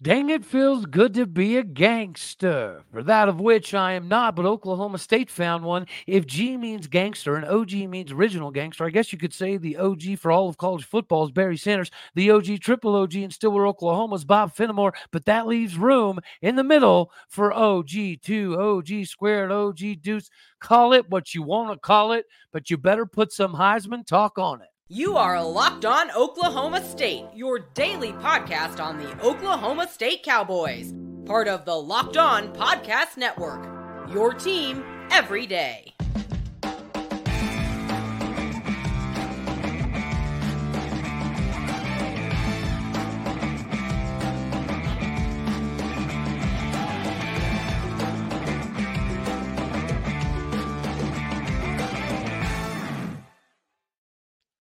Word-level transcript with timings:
Dang, 0.00 0.30
it 0.30 0.44
feels 0.44 0.86
good 0.86 1.12
to 1.14 1.26
be 1.26 1.56
a 1.56 1.64
gangster. 1.64 2.84
For 2.92 3.02
that 3.02 3.28
of 3.28 3.40
which 3.40 3.74
I 3.74 3.94
am 3.94 4.06
not, 4.06 4.36
but 4.36 4.46
Oklahoma 4.46 4.96
State 4.98 5.28
found 5.28 5.64
one. 5.64 5.88
If 6.06 6.24
G 6.24 6.56
means 6.56 6.86
gangster 6.86 7.34
and 7.34 7.44
OG 7.44 7.72
means 7.88 8.12
original 8.12 8.52
gangster, 8.52 8.84
I 8.84 8.90
guess 8.90 9.12
you 9.12 9.18
could 9.18 9.34
say 9.34 9.56
the 9.56 9.76
OG 9.76 10.18
for 10.20 10.30
all 10.30 10.48
of 10.48 10.56
college 10.56 10.84
football 10.84 11.24
is 11.24 11.32
Barry 11.32 11.56
Sanders. 11.56 11.90
The 12.14 12.30
OG, 12.30 12.60
triple 12.60 12.94
OG 12.94 13.16
in 13.16 13.30
Stillwater, 13.32 13.66
Oklahoma 13.66 14.14
is 14.14 14.24
Bob 14.24 14.54
Fenimore, 14.54 14.94
but 15.10 15.24
that 15.24 15.48
leaves 15.48 15.76
room 15.76 16.20
in 16.42 16.54
the 16.54 16.62
middle 16.62 17.10
for 17.28 17.50
OG2, 17.50 18.56
OG 18.56 19.04
squared, 19.04 19.50
OG 19.50 19.80
deuce. 20.00 20.30
Call 20.60 20.92
it 20.92 21.10
what 21.10 21.34
you 21.34 21.42
want 21.42 21.72
to 21.72 21.78
call 21.78 22.12
it, 22.12 22.26
but 22.52 22.70
you 22.70 22.78
better 22.78 23.04
put 23.04 23.32
some 23.32 23.52
Heisman 23.52 24.06
talk 24.06 24.38
on 24.38 24.62
it. 24.62 24.68
You 24.90 25.18
are 25.18 25.44
Locked 25.44 25.84
On 25.84 26.10
Oklahoma 26.12 26.82
State, 26.82 27.26
your 27.34 27.58
daily 27.58 28.12
podcast 28.12 28.82
on 28.82 28.96
the 28.96 29.22
Oklahoma 29.22 29.86
State 29.86 30.22
Cowboys, 30.22 30.94
part 31.26 31.46
of 31.46 31.66
the 31.66 31.74
Locked 31.74 32.16
On 32.16 32.48
Podcast 32.54 33.18
Network. 33.18 33.66
Your 34.10 34.32
team 34.32 34.82
every 35.10 35.46
day. 35.46 35.92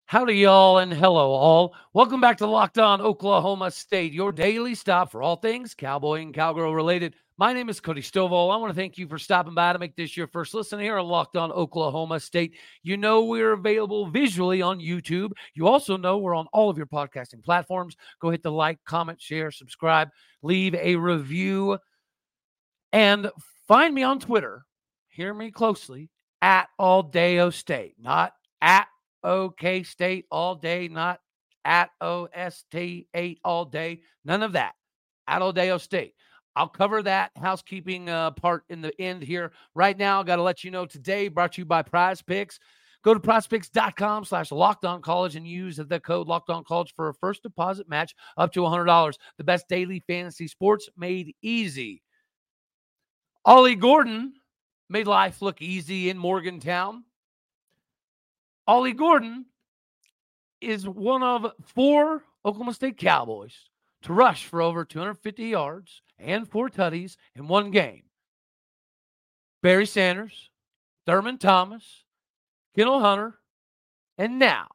Howdy, 0.10 0.36
y'all, 0.36 0.78
and 0.78 0.94
hello, 0.94 1.32
all. 1.32 1.76
Welcome 1.92 2.22
back 2.22 2.38
to 2.38 2.48
Locked 2.48 2.78
On 2.78 3.02
Oklahoma 3.02 3.70
State, 3.70 4.14
your 4.14 4.32
daily 4.32 4.74
stop 4.74 5.12
for 5.12 5.22
all 5.22 5.36
things 5.36 5.76
cowboy 5.76 6.22
and 6.22 6.34
cowgirl 6.34 6.74
related. 6.74 7.14
My 7.38 7.52
name 7.52 7.68
is 7.68 7.82
Cody 7.82 8.02
Stovall. 8.02 8.54
I 8.54 8.56
want 8.56 8.74
to 8.74 8.74
thank 8.74 8.98
you 8.98 9.06
for 9.10 9.20
stopping 9.20 9.54
by 9.54 9.74
to 9.74 9.80
make 9.80 9.98
this 9.98 10.16
your 10.16 10.28
first 10.28 10.54
listen 10.54 10.80
here 10.80 10.98
at 10.98 11.04
Locked 11.04 11.36
On 11.36 11.52
Oklahoma 11.52 12.22
State. 12.22 12.56
You 12.84 12.96
know 12.96 13.26
we're 13.26 13.52
available 13.52 14.10
visually 14.10 14.62
on 14.62 14.80
YouTube. 14.80 15.32
You 15.56 15.68
also 15.68 15.98
know 15.98 16.20
we're 16.20 16.36
on 16.36 16.48
all 16.54 16.70
of 16.70 16.78
your 16.78 16.88
podcasting 16.88 17.44
platforms. 17.44 17.98
Go 18.22 18.30
hit 18.30 18.44
the 18.44 18.50
like, 18.50 18.80
comment, 18.86 19.20
share, 19.20 19.52
subscribe, 19.52 20.08
leave 20.42 20.74
a 20.76 20.96
review, 20.96 21.80
and 22.94 23.30
find 23.68 23.94
me 23.94 24.04
on 24.04 24.22
Twitter. 24.22 24.64
Hear 25.10 25.34
me 25.34 25.52
closely 25.52 26.10
at 26.42 26.70
All 26.80 27.04
Day 27.04 27.52
State, 27.52 27.96
not 28.00 28.32
at 28.62 28.88
OK 29.24 29.84
State 29.84 30.26
all 30.32 30.56
day, 30.56 30.88
not 30.88 31.20
at 31.66 31.90
OST 32.02 32.76
8 33.14 33.40
all 33.44 33.66
day. 33.66 34.02
None 34.26 34.44
of 34.44 34.54
that. 34.54 34.74
At 35.28 35.42
Oldeo 35.42 35.78
State. 35.78 36.14
I'll 36.56 36.68
cover 36.68 37.04
that 37.04 37.32
housekeeping 37.36 38.10
uh, 38.10 38.32
part 38.32 38.64
in 38.70 38.82
the 38.82 39.00
end 39.00 39.22
here. 39.22 39.52
Right 39.76 39.96
now, 39.96 40.22
I 40.22 40.24
got 40.24 40.38
to 40.38 40.42
let 40.42 40.64
you 40.64 40.72
know 40.72 40.88
today, 40.88 41.28
brought 41.28 41.54
to 41.54 41.62
you 41.62 41.66
by 41.66 41.84
Prize 41.84 42.22
Picks. 42.22 42.60
Go 43.04 43.14
to 43.14 43.20
prizepicks.com 43.20 44.26
slash 44.26 44.52
locked 44.52 44.84
on 44.84 45.02
college 45.02 45.36
and 45.36 45.48
use 45.48 45.78
the 45.78 46.00
code 46.00 46.28
locked 46.28 46.50
on 46.50 46.64
college 46.64 46.94
for 46.96 47.10
a 47.10 47.14
first 47.14 47.44
deposit 47.44 47.88
match 47.88 48.16
up 48.38 48.52
to 48.54 48.62
$100. 48.62 49.14
The 49.38 49.44
best 49.44 49.68
daily 49.70 50.04
fantasy 50.08 50.48
sports 50.48 50.90
made 50.98 51.36
easy. 51.42 52.02
Ollie 53.46 53.76
Gordon 53.76 54.34
made 54.90 55.08
life 55.08 55.42
look 55.42 55.62
easy 55.62 56.10
in 56.10 56.18
Morgantown. 56.18 57.04
Ollie 58.68 58.94
Gordon 58.94 59.46
is 60.60 60.88
one 60.88 61.24
of 61.24 61.52
four 61.74 62.24
Oklahoma 62.44 62.74
State 62.74 62.98
Cowboys 62.98 63.56
to 64.02 64.14
rush 64.14 64.46
for 64.46 64.62
over 64.62 64.84
250 64.84 65.46
yards 65.46 66.02
and 66.20 66.48
four 66.50 66.70
tutties 66.70 67.16
in 67.36 67.48
one 67.48 67.72
game. 67.72 68.04
Barry 69.64 69.86
Sanders, 69.86 70.50
Thurman 71.06 71.38
Thomas, 71.38 72.04
Kendall 72.76 73.00
Hunter, 73.00 73.40
and 74.18 74.38
now 74.38 74.68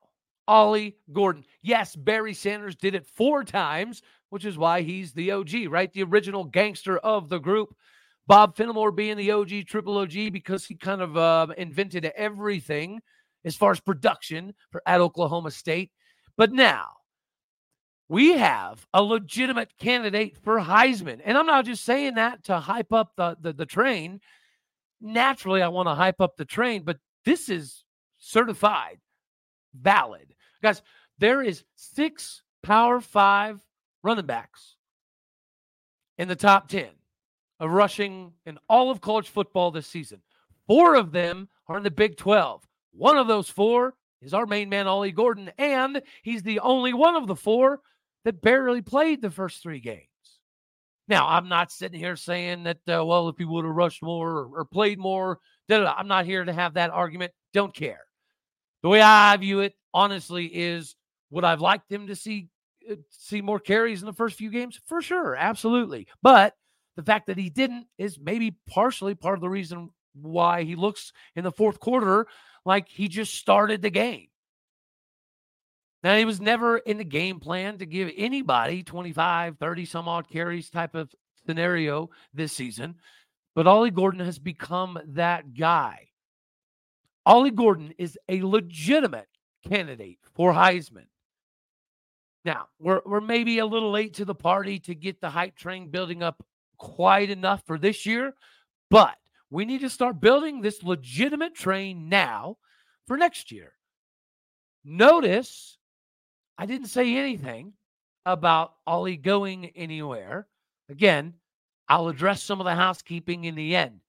Ollie 0.49 0.97
Gordon. 1.13 1.45
Yes, 1.61 1.95
Barry 1.95 2.35
Sanders 2.35 2.77
did 2.77 2.95
it 2.95 3.07
four 3.07 3.45
times, 3.45 4.03
which 4.31 4.45
is 4.45 4.57
why 4.57 4.81
he's 4.83 5.13
the 5.13 5.33
OG, 5.33 5.67
right? 5.69 5.93
The 5.93 6.03
original 6.03 6.45
gangster 6.45 6.99
of 6.99 7.29
the 7.29 7.39
group. 7.39 7.77
Bob 8.27 8.57
Fenimore 8.57 8.93
being 8.93 9.17
the 9.17 9.33
OG, 9.33 9.67
triple 9.67 9.99
OG, 9.99 10.33
because 10.33 10.65
he 10.65 10.75
kind 10.77 11.03
of 11.03 11.17
uh, 11.17 11.49
invented 11.59 12.07
everything 12.17 13.01
as 13.45 13.57
far 13.57 13.73
as 13.73 13.81
production 13.81 14.55
for 14.71 14.83
at 14.87 15.01
Oklahoma 15.01 15.51
State. 15.51 15.91
But 16.37 16.53
now 16.53 16.89
we 18.09 18.33
have 18.33 18.87
a 18.93 19.03
legitimate 19.03 19.73
candidate 19.79 20.37
for 20.43 20.59
Heisman. 20.59 21.21
And 21.25 21.39
I'm 21.39 21.47
not 21.47 21.65
just 21.65 21.85
saying 21.85 22.15
that 22.15 22.45
to 22.45 22.59
hype 22.59 22.93
up 22.93 23.13
the, 23.17 23.37
the, 23.41 23.53
the 23.53 23.67
train. 23.67 24.21
Naturally, 25.01 25.63
I 25.63 25.69
want 25.69 25.89
to 25.89 25.95
hype 25.95 26.21
up 26.21 26.37
the 26.37 26.45
train, 26.45 26.83
but 26.83 26.99
this 27.25 27.49
is 27.49 27.85
certified, 28.19 28.99
valid. 29.75 30.35
Guys, 30.63 30.83
there 31.19 31.43
is 31.43 31.65
six 31.77 32.43
power 32.63 33.01
five 33.01 33.61
running 34.03 34.27
backs 34.27 34.77
in 36.19 36.29
the 36.29 36.37
top 36.37 36.69
10 36.69 36.89
of 37.61 37.71
rushing 37.71 38.33
in 38.45 38.59
all 38.69 38.91
of 38.91 39.01
college 39.01 39.29
football 39.29 39.71
this 39.71 39.87
season. 39.87 40.21
Four 40.67 40.97
of 40.97 41.13
them 41.13 41.49
are 41.69 41.77
in 41.77 41.83
the 41.83 41.91
Big 41.91 42.17
12. 42.17 42.63
One 42.93 43.17
of 43.17 43.27
those 43.27 43.49
four 43.49 43.95
is 44.21 44.35
our 44.35 44.47
main 44.47 44.69
man, 44.69 44.87
Ollie 44.87 45.13
Gordon, 45.13 45.51
and 45.59 46.03
he's 46.23 46.43
the 46.43 46.61
only 46.61 46.93
one 46.93 47.17
of 47.17 47.27
the 47.27 47.37
four 47.37 47.81
that 48.25 48.41
barely 48.41 48.83
played 48.83 49.21
the 49.21 49.31
first 49.31 49.63
three 49.63 49.81
games. 49.81 50.07
Now, 51.09 51.27
I'm 51.29 51.49
not 51.49 51.73
sitting 51.73 51.99
here 51.99 52.17
saying 52.17 52.63
that, 52.65 52.79
uh, 52.89 53.05
well, 53.05 53.29
if 53.29 53.37
he 53.37 53.45
would 53.45 53.65
have 53.65 53.75
rushed 53.75 54.03
more 54.03 54.31
or, 54.31 54.61
or 54.61 54.65
played 54.65 54.99
more, 54.99 55.41
I'm 55.69 56.07
not 56.09 56.27
here 56.27 56.45
to 56.45 56.53
have 56.53 56.75
that 56.75 56.91
argument. 56.91 57.33
Don't 57.53 57.75
care. 57.75 58.01
The 58.83 58.89
way 58.89 59.01
I 59.01 59.37
view 59.37 59.61
it, 59.61 59.75
honestly, 59.93 60.47
is 60.47 60.97
would 61.31 61.45
I've 61.45 61.61
liked 61.61 61.91
him 61.91 62.07
to 62.09 62.17
see 62.17 62.49
uh, 62.91 62.97
see 63.11 63.41
more 63.41 63.59
carries 63.59 64.03
in 64.03 64.07
the 64.07 64.13
first 64.13 64.37
few 64.37 64.51
games? 64.51 64.81
For 64.87 65.01
sure, 65.01 65.35
absolutely. 65.35 66.07
But 66.23 66.55
the 66.97 67.03
fact 67.03 67.27
that 67.29 67.39
he 67.39 67.49
didn't 67.49 67.87
is 67.97 68.19
maybe 68.21 68.57
partially 68.69 69.15
part 69.15 69.37
of 69.37 69.41
the 69.41 69.49
reason 69.49 69.91
why 70.15 70.63
he 70.63 70.77
looks 70.77 71.13
in 71.37 71.45
the 71.45 71.53
fourth 71.53 71.81
quarter 71.81 72.27
like 72.65 72.89
he 72.89 73.09
just 73.09 73.35
started 73.35 73.83
the 73.83 73.91
game. 73.91 74.29
Now, 76.03 76.17
he 76.17 76.25
was 76.25 76.41
never 76.41 76.79
in 76.79 76.99
the 76.99 77.05
game 77.05 77.39
plan 77.39 77.79
to 77.79 77.87
give 77.87 78.11
anybody 78.17 78.83
25, 78.83 79.59
30 79.59 79.85
some 79.85 80.09
odd 80.09 80.29
carries 80.29 80.69
type 80.69 80.95
of 80.95 81.15
scenario 81.47 82.11
this 82.35 82.53
season, 82.53 82.97
but 83.55 83.67
Ollie 83.67 83.91
Gordon 83.91 84.25
has 84.25 84.39
become 84.39 84.99
that 85.09 85.55
guy. 85.55 86.09
Ollie 87.25 87.53
Gordon 87.53 87.95
is 87.99 88.19
a 88.29 88.43
legitimate 88.43 89.29
candidate 89.69 90.19
for 90.35 90.53
Heisman. 90.53 91.07
Now, 92.45 92.67
we're, 92.81 93.03
we're 93.07 93.21
maybe 93.21 93.59
a 93.59 93.67
little 93.67 93.93
late 93.93 94.15
to 94.15 94.25
the 94.25 94.35
party 94.35 94.81
to 94.81 94.97
get 94.97 95.21
the 95.21 95.31
hype 95.31 95.55
train 95.55 95.89
building 95.89 96.25
up 96.25 96.43
quite 96.79 97.31
enough 97.31 97.63
for 97.65 97.79
this 97.79 98.05
year, 98.05 98.35
but 98.91 99.15
we 99.53 99.67
need 99.67 99.83
to 99.83 99.91
start 99.91 100.19
building 100.19 100.63
this 100.63 100.83
legitimate 100.83 101.55
train 101.55 102.09
now 102.09 102.57
for 103.07 103.19
next 103.19 103.53
year. 103.53 103.75
Notice 104.83 105.77
I 106.57 106.65
didn't 106.65 106.89
say 106.89 107.17
anything 107.17 107.75
about 108.25 108.73
Ollie 108.87 109.19
going 109.19 109.67
anywhere. 109.77 110.49
Again, 110.89 111.35
I'll 111.87 112.09
address 112.09 112.43
some 112.43 112.61
of 112.61 112.65
the 112.65 112.75
housekeeping 112.75 113.45
in 113.45 113.55
the 113.55 113.77
end. 113.77 114.01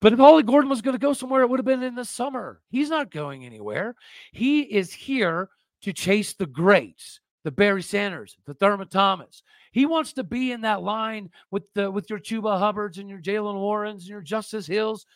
But 0.00 0.12
if 0.12 0.18
Ollie 0.18 0.42
Gordon 0.42 0.68
was 0.70 0.82
going 0.82 0.94
to 0.94 1.06
go 1.06 1.12
somewhere, 1.12 1.42
it 1.42 1.48
would 1.48 1.60
have 1.60 1.64
been 1.64 1.84
in 1.84 1.94
the 1.94 2.04
summer. 2.04 2.60
He's 2.68 2.90
not 2.90 3.12
going 3.12 3.44
anywhere. 3.44 3.94
He 4.32 4.62
is 4.62 4.92
here 4.92 5.50
to 5.82 5.92
chase 5.92 6.32
the 6.32 6.46
greats, 6.46 7.20
the 7.44 7.50
Barry 7.50 7.82
Sanders, 7.82 8.36
the 8.46 8.54
Thurman 8.54 8.88
Thomas. 8.88 9.42
He 9.72 9.86
wants 9.86 10.12
to 10.14 10.24
be 10.24 10.52
in 10.52 10.62
that 10.62 10.82
line 10.82 11.30
with 11.50 11.64
the 11.74 11.90
with 11.90 12.08
your 12.08 12.18
Chuba 12.18 12.58
Hubbards 12.58 12.98
and 12.98 13.08
your 13.08 13.20
Jaylen 13.20 13.54
Warrens 13.54 14.02
and 14.02 14.10
your 14.10 14.20
Justice 14.20 14.66
Hills. 14.66 15.06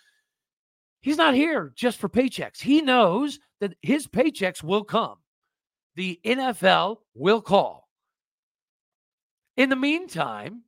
He's 1.03 1.17
not 1.17 1.35
here 1.35 1.73
just 1.77 1.99
for 1.99 2.09
paychecks. 2.09 2.61
He 2.61 2.81
knows 2.81 3.39
that 3.61 3.77
his 3.83 4.07
paychecks 4.07 4.63
will 4.63 4.85
come. 4.85 5.19
The 5.95 6.21
NFL 6.25 6.99
will 7.15 7.41
call. 7.41 7.89
In 9.57 9.71
the 9.71 9.77
meantime, 9.77 10.63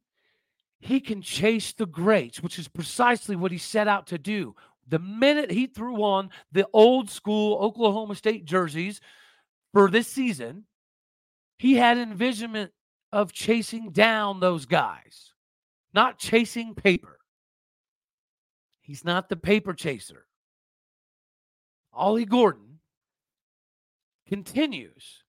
he 0.81 1.01
can 1.01 1.23
chase 1.23 1.73
the 1.73 1.87
greats, 1.87 2.43
which 2.43 2.59
is 2.59 2.69
precisely 2.69 3.37
what 3.37 3.53
he 3.53 3.59
set 3.59 3.89
out 3.89 4.07
to 4.09 4.19
do. 4.19 4.55
The 4.87 5.01
minute 5.01 5.51
he 5.51 5.67
threw 5.67 6.03
on 6.03 6.31
the 6.53 6.67
old 6.73 7.11
school 7.11 7.59
Oklahoma 7.59 8.15
State 8.15 8.45
jerseys 8.45 9.01
for 9.75 9.91
this 9.91 10.07
season, 10.07 10.65
he 11.59 11.75
had 11.75 11.99
envisionment 11.99 12.73
of 13.13 13.33
chasing 13.33 13.91
down 13.91 14.41
those 14.41 14.67
guys, 14.67 15.33
not 15.93 16.19
chasing 16.19 16.75
paper. 16.75 17.19
He's 18.81 19.05
not 19.05 19.29
the 19.29 19.37
paper 19.37 19.75
chaser. 19.75 20.27
Ollie 21.93 22.25
Gordon 22.25 22.79
continues 24.27 25.25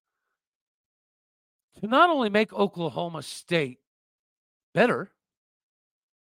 to 1.79 1.87
not 1.87 2.09
only 2.09 2.29
make 2.29 2.53
Oklahoma 2.53 3.23
State 3.23 3.79
better, 4.73 5.09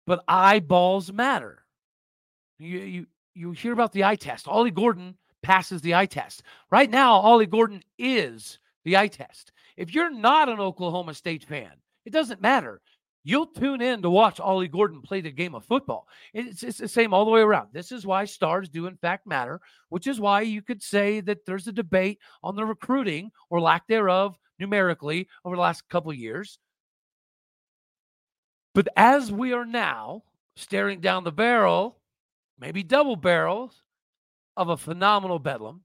but 0.07 0.25
eyeballs 0.29 1.13
matter. 1.13 1.65
You 2.59 2.79
you 2.79 3.07
you 3.35 3.51
hear 3.53 3.73
about 3.73 3.93
the 3.93 4.05
eye 4.05 4.17
test. 4.17 4.49
Ollie 4.49 4.71
Gordon 4.71 5.17
passes 5.43 5.83
the 5.83 5.95
eye 5.95 6.07
test. 6.07 6.43
Right 6.71 6.91
now, 6.91 7.15
Ollie 7.15 7.47
Gordon 7.47 7.83
is 7.99 8.59
the 8.87 8.97
eye 8.97 9.09
test. 9.09 9.53
If 9.77 9.93
you're 9.93 10.11
not 10.11 10.49
an 10.49 10.61
Oklahoma 10.61 11.13
State 11.13 11.45
fan, 11.45 11.73
it 12.07 12.13
doesn't 12.13 12.41
matter. 12.41 12.81
You'll 13.25 13.49
tune 13.49 13.83
in 13.83 14.01
to 14.03 14.09
watch 14.09 14.39
Ollie 14.39 14.69
Gordon 14.69 15.03
play 15.03 15.21
the 15.21 15.33
game 15.33 15.57
of 15.57 15.65
football. 15.65 16.07
It's, 16.33 16.63
it's 16.63 16.79
the 16.79 16.87
same 16.87 17.13
all 17.13 17.25
the 17.25 17.33
way 17.33 17.41
around. 17.41 17.71
This 17.73 17.91
is 17.91 18.07
why 18.07 18.25
stars 18.25 18.69
do, 18.69 18.87
in 18.87 18.97
fact, 18.97 19.27
matter, 19.27 19.61
which 19.89 20.07
is 20.07 20.21
why 20.21 20.43
you 20.43 20.63
could 20.63 20.81
say 20.81 21.21
that 21.23 21.45
there's 21.45 21.67
a 21.67 21.73
debate 21.73 22.21
on 22.45 22.55
the 22.55 22.65
recruiting 22.65 23.33
or 23.51 23.61
lack 23.61 23.89
thereof 23.89 24.39
numerically 24.61 25.27
over 25.45 25.57
the 25.57 25.63
last 25.63 25.89
couple 25.89 26.13
years. 26.13 26.61
But 28.73 28.87
as 28.97 29.33
we 29.33 29.53
are 29.53 29.67
now 29.67 30.23
staring 30.55 31.01
down 31.01 31.25
the 31.25 31.33
barrel, 31.33 31.99
maybe 32.57 32.85
double 32.85 33.17
barrels 33.17 33.83
of 34.57 34.69
a 34.69 34.77
phenomenal 34.77 35.41
bedlam, 35.41 35.83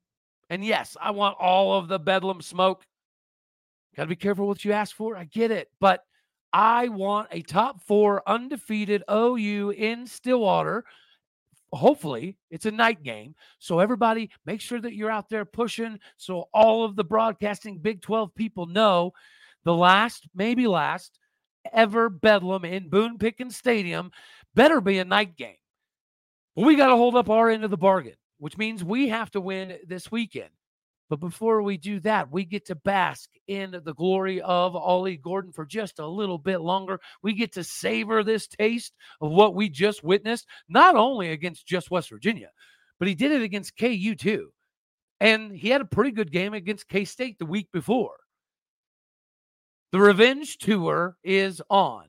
and 0.51 0.65
yes, 0.65 0.97
I 1.01 1.11
want 1.11 1.37
all 1.39 1.73
of 1.73 1.87
the 1.87 1.97
bedlam 1.97 2.41
smoke. 2.41 2.85
Got 3.95 4.03
to 4.03 4.09
be 4.09 4.15
careful 4.15 4.47
what 4.47 4.63
you 4.63 4.71
ask 4.71 4.95
for. 4.95 5.17
I 5.17 5.25
get 5.25 5.51
it. 5.51 5.69
But 5.79 6.03
I 6.53 6.87
want 6.89 7.29
a 7.31 7.41
top 7.41 7.81
four 7.81 8.23
undefeated 8.27 9.03
OU 9.09 9.71
in 9.71 10.07
Stillwater. 10.07 10.85
Hopefully, 11.73 12.37
it's 12.49 12.65
a 12.65 12.71
night 12.71 13.03
game. 13.03 13.35
So, 13.59 13.79
everybody, 13.79 14.29
make 14.45 14.59
sure 14.59 14.81
that 14.81 14.93
you're 14.93 15.11
out 15.11 15.29
there 15.29 15.45
pushing 15.45 15.99
so 16.17 16.49
all 16.53 16.83
of 16.83 16.95
the 16.95 17.03
broadcasting 17.03 17.77
Big 17.77 18.01
12 18.01 18.35
people 18.35 18.65
know 18.65 19.13
the 19.63 19.73
last, 19.73 20.27
maybe 20.35 20.67
last 20.67 21.19
ever 21.71 22.09
Bedlam 22.09 22.65
in 22.65 22.89
Boone 22.89 23.17
Pickens 23.17 23.55
Stadium 23.55 24.11
better 24.55 24.81
be 24.81 24.99
a 24.99 25.05
night 25.05 25.37
game. 25.37 25.55
But 26.55 26.65
we 26.65 26.75
got 26.75 26.87
to 26.87 26.95
hold 26.95 27.15
up 27.15 27.29
our 27.29 27.49
end 27.49 27.63
of 27.63 27.71
the 27.71 27.77
bargain, 27.77 28.15
which 28.39 28.57
means 28.57 28.83
we 28.83 29.07
have 29.09 29.31
to 29.31 29.41
win 29.41 29.77
this 29.87 30.11
weekend. 30.11 30.49
But 31.11 31.19
before 31.19 31.61
we 31.61 31.75
do 31.75 31.99
that, 31.99 32.31
we 32.31 32.45
get 32.45 32.65
to 32.67 32.75
bask 32.75 33.29
in 33.49 33.71
the 33.83 33.93
glory 33.93 34.39
of 34.39 34.77
Ollie 34.77 35.17
Gordon 35.17 35.51
for 35.51 35.65
just 35.65 35.99
a 35.99 36.07
little 36.07 36.37
bit 36.37 36.61
longer. 36.61 37.01
We 37.21 37.33
get 37.33 37.51
to 37.55 37.65
savor 37.65 38.23
this 38.23 38.47
taste 38.47 38.93
of 39.19 39.29
what 39.29 39.53
we 39.53 39.67
just 39.67 40.05
witnessed, 40.05 40.47
not 40.69 40.95
only 40.95 41.31
against 41.31 41.67
just 41.67 41.91
West 41.91 42.09
Virginia, 42.09 42.49
but 42.97 43.09
he 43.09 43.15
did 43.15 43.33
it 43.33 43.41
against 43.41 43.75
KU 43.77 44.15
too. 44.15 44.53
And 45.19 45.51
he 45.51 45.67
had 45.67 45.81
a 45.81 45.85
pretty 45.85 46.11
good 46.11 46.31
game 46.31 46.53
against 46.53 46.87
K 46.87 47.03
State 47.03 47.37
the 47.39 47.45
week 47.45 47.67
before. 47.73 48.15
The 49.91 49.99
revenge 49.99 50.59
tour 50.59 51.17
is 51.25 51.61
on. 51.69 52.05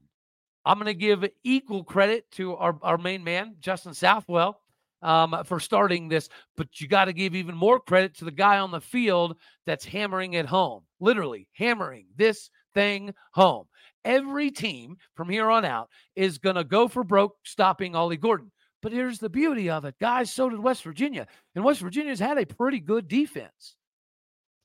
I'm 0.64 0.78
going 0.78 0.86
to 0.86 0.94
give 0.94 1.28
equal 1.42 1.82
credit 1.82 2.30
to 2.32 2.54
our, 2.54 2.78
our 2.82 2.98
main 2.98 3.24
man, 3.24 3.56
Justin 3.58 3.94
Southwell, 3.94 4.60
um, 5.02 5.42
for 5.44 5.60
starting 5.60 6.08
this, 6.08 6.28
but 6.56 6.80
you 6.80 6.88
got 6.88 7.06
to 7.06 7.12
give 7.12 7.34
even 7.34 7.56
more 7.56 7.80
credit 7.80 8.16
to 8.18 8.24
the 8.24 8.30
guy 8.30 8.58
on 8.58 8.70
the 8.70 8.80
field 8.80 9.36
that's 9.66 9.84
hammering 9.84 10.34
it 10.34 10.46
home, 10.46 10.82
literally 11.00 11.48
hammering 11.52 12.06
this 12.16 12.50
thing 12.74 13.14
home. 13.32 13.66
Every 14.04 14.50
team 14.50 14.96
from 15.14 15.28
here 15.28 15.50
on 15.50 15.64
out 15.64 15.88
is 16.16 16.38
going 16.38 16.56
to 16.56 16.64
go 16.64 16.88
for 16.88 17.04
broke 17.04 17.36
stopping 17.44 17.94
Ollie 17.94 18.16
Gordon. 18.16 18.50
But 18.82 18.92
here's 18.92 19.20
the 19.20 19.28
beauty 19.28 19.70
of 19.70 19.84
it, 19.84 19.94
guys. 20.00 20.32
So 20.32 20.50
did 20.50 20.58
West 20.58 20.82
Virginia. 20.82 21.28
And 21.54 21.64
West 21.64 21.80
Virginia's 21.80 22.18
had 22.18 22.38
a 22.38 22.46
pretty 22.46 22.80
good 22.80 23.06
defense. 23.06 23.76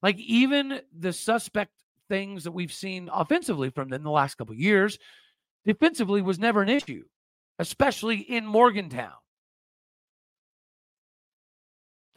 Like 0.01 0.17
even 0.17 0.81
the 0.97 1.13
suspect 1.13 1.71
things 2.09 2.43
that 2.45 2.51
we've 2.51 2.73
seen 2.73 3.09
offensively 3.13 3.69
from 3.69 3.89
them 3.89 4.03
the 4.03 4.09
last 4.09 4.35
couple 4.35 4.55
years, 4.55 4.97
defensively 5.65 6.21
was 6.21 6.39
never 6.39 6.61
an 6.61 6.69
issue, 6.69 7.03
especially 7.59 8.17
in 8.17 8.45
Morgantown. 8.45 9.11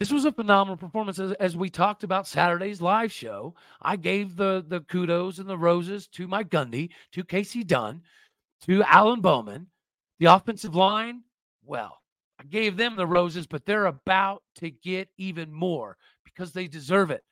This 0.00 0.10
was 0.10 0.24
a 0.24 0.32
phenomenal 0.32 0.78
performance 0.78 1.18
as, 1.18 1.32
as, 1.32 1.58
we 1.58 1.68
talked 1.68 2.04
about 2.04 2.26
Saturday's 2.26 2.80
live 2.80 3.12
show. 3.12 3.54
I 3.82 3.96
gave 3.96 4.34
the 4.34 4.64
the 4.66 4.80
kudos 4.80 5.38
and 5.38 5.46
the 5.46 5.58
roses 5.58 6.08
to 6.14 6.26
Mike 6.26 6.48
Gundy, 6.48 6.88
to 7.12 7.22
Kasey 7.22 7.66
Dunn, 7.66 8.00
to 8.62 8.82
Alan 8.82 9.20
Bowman. 9.20 9.66
The 10.18 10.26
offensive 10.26 10.74
line, 10.74 11.22
well, 11.62 11.98
I 12.38 12.44
gave 12.44 12.78
them 12.78 12.96
the 12.96 13.06
roses, 13.06 13.46
but 13.46 13.66
they're 13.66 13.86
about 13.86 14.42
to 14.56 14.70
get 14.70 15.10
even 15.18 15.52
more 15.52 15.98
because 16.24 16.52
they 16.52 16.66
deserve 16.66 17.10
it. 17.10 17.22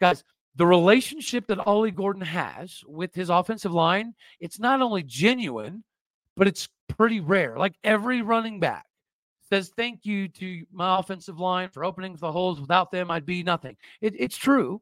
Guys, 0.00 0.24
the 0.54 0.66
relationship 0.66 1.46
that 1.48 1.66
Ollie 1.66 1.90
Gordon 1.90 2.22
has 2.22 2.82
with 2.86 3.14
his 3.14 3.28
offensive 3.28 3.72
line, 3.72 4.14
it's 4.40 4.58
not 4.58 4.80
only 4.80 5.02
genuine, 5.02 5.84
but 6.34 6.48
it's 6.48 6.66
pretty 6.88 7.20
rare. 7.20 7.58
Like 7.58 7.74
every 7.84 8.22
running 8.22 8.58
back 8.58 8.86
says 9.48 9.72
thank 9.76 10.04
you 10.04 10.28
to 10.28 10.64
my 10.72 10.98
offensive 10.98 11.38
line 11.38 11.68
for 11.70 11.84
opening 11.84 12.16
the 12.16 12.32
holes. 12.32 12.60
Without 12.60 12.90
them, 12.90 13.10
I'd 13.10 13.26
be 13.26 13.42
nothing. 13.42 13.76
It, 14.00 14.14
it's 14.18 14.36
true, 14.36 14.80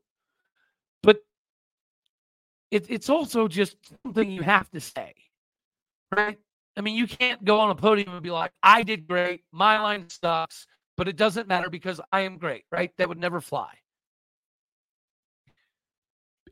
but 1.03 1.19
it, 2.71 2.87
it's 2.89 3.11
also 3.11 3.49
just 3.49 3.77
something 4.05 4.31
you 4.31 4.43
have 4.43 4.71
to 4.71 4.81
say, 4.81 5.15
right? 6.15 6.39
I 6.77 6.81
mean, 6.81 6.97
you 6.97 7.07
can't 7.07 7.45
go 7.45 7.61
on 7.61 7.71
a 7.71 7.75
podium 7.75 8.15
and 8.15 8.23
be 8.23 8.31
like, 8.31 8.53
I 8.63 8.83
did 8.83 9.07
great. 9.07 9.43
My 9.53 9.81
line 9.81 10.07
sucks, 10.09 10.67
but 10.97 11.09
it 11.09 11.17
doesn't 11.17 11.47
matter 11.49 11.71
because 11.71 12.01
I 12.11 12.23
am 12.23 12.39
great, 12.39 12.65
right? 12.73 12.91
That 12.99 13.09
would 13.09 13.19
never 13.19 13.41
fly. 13.41 13.71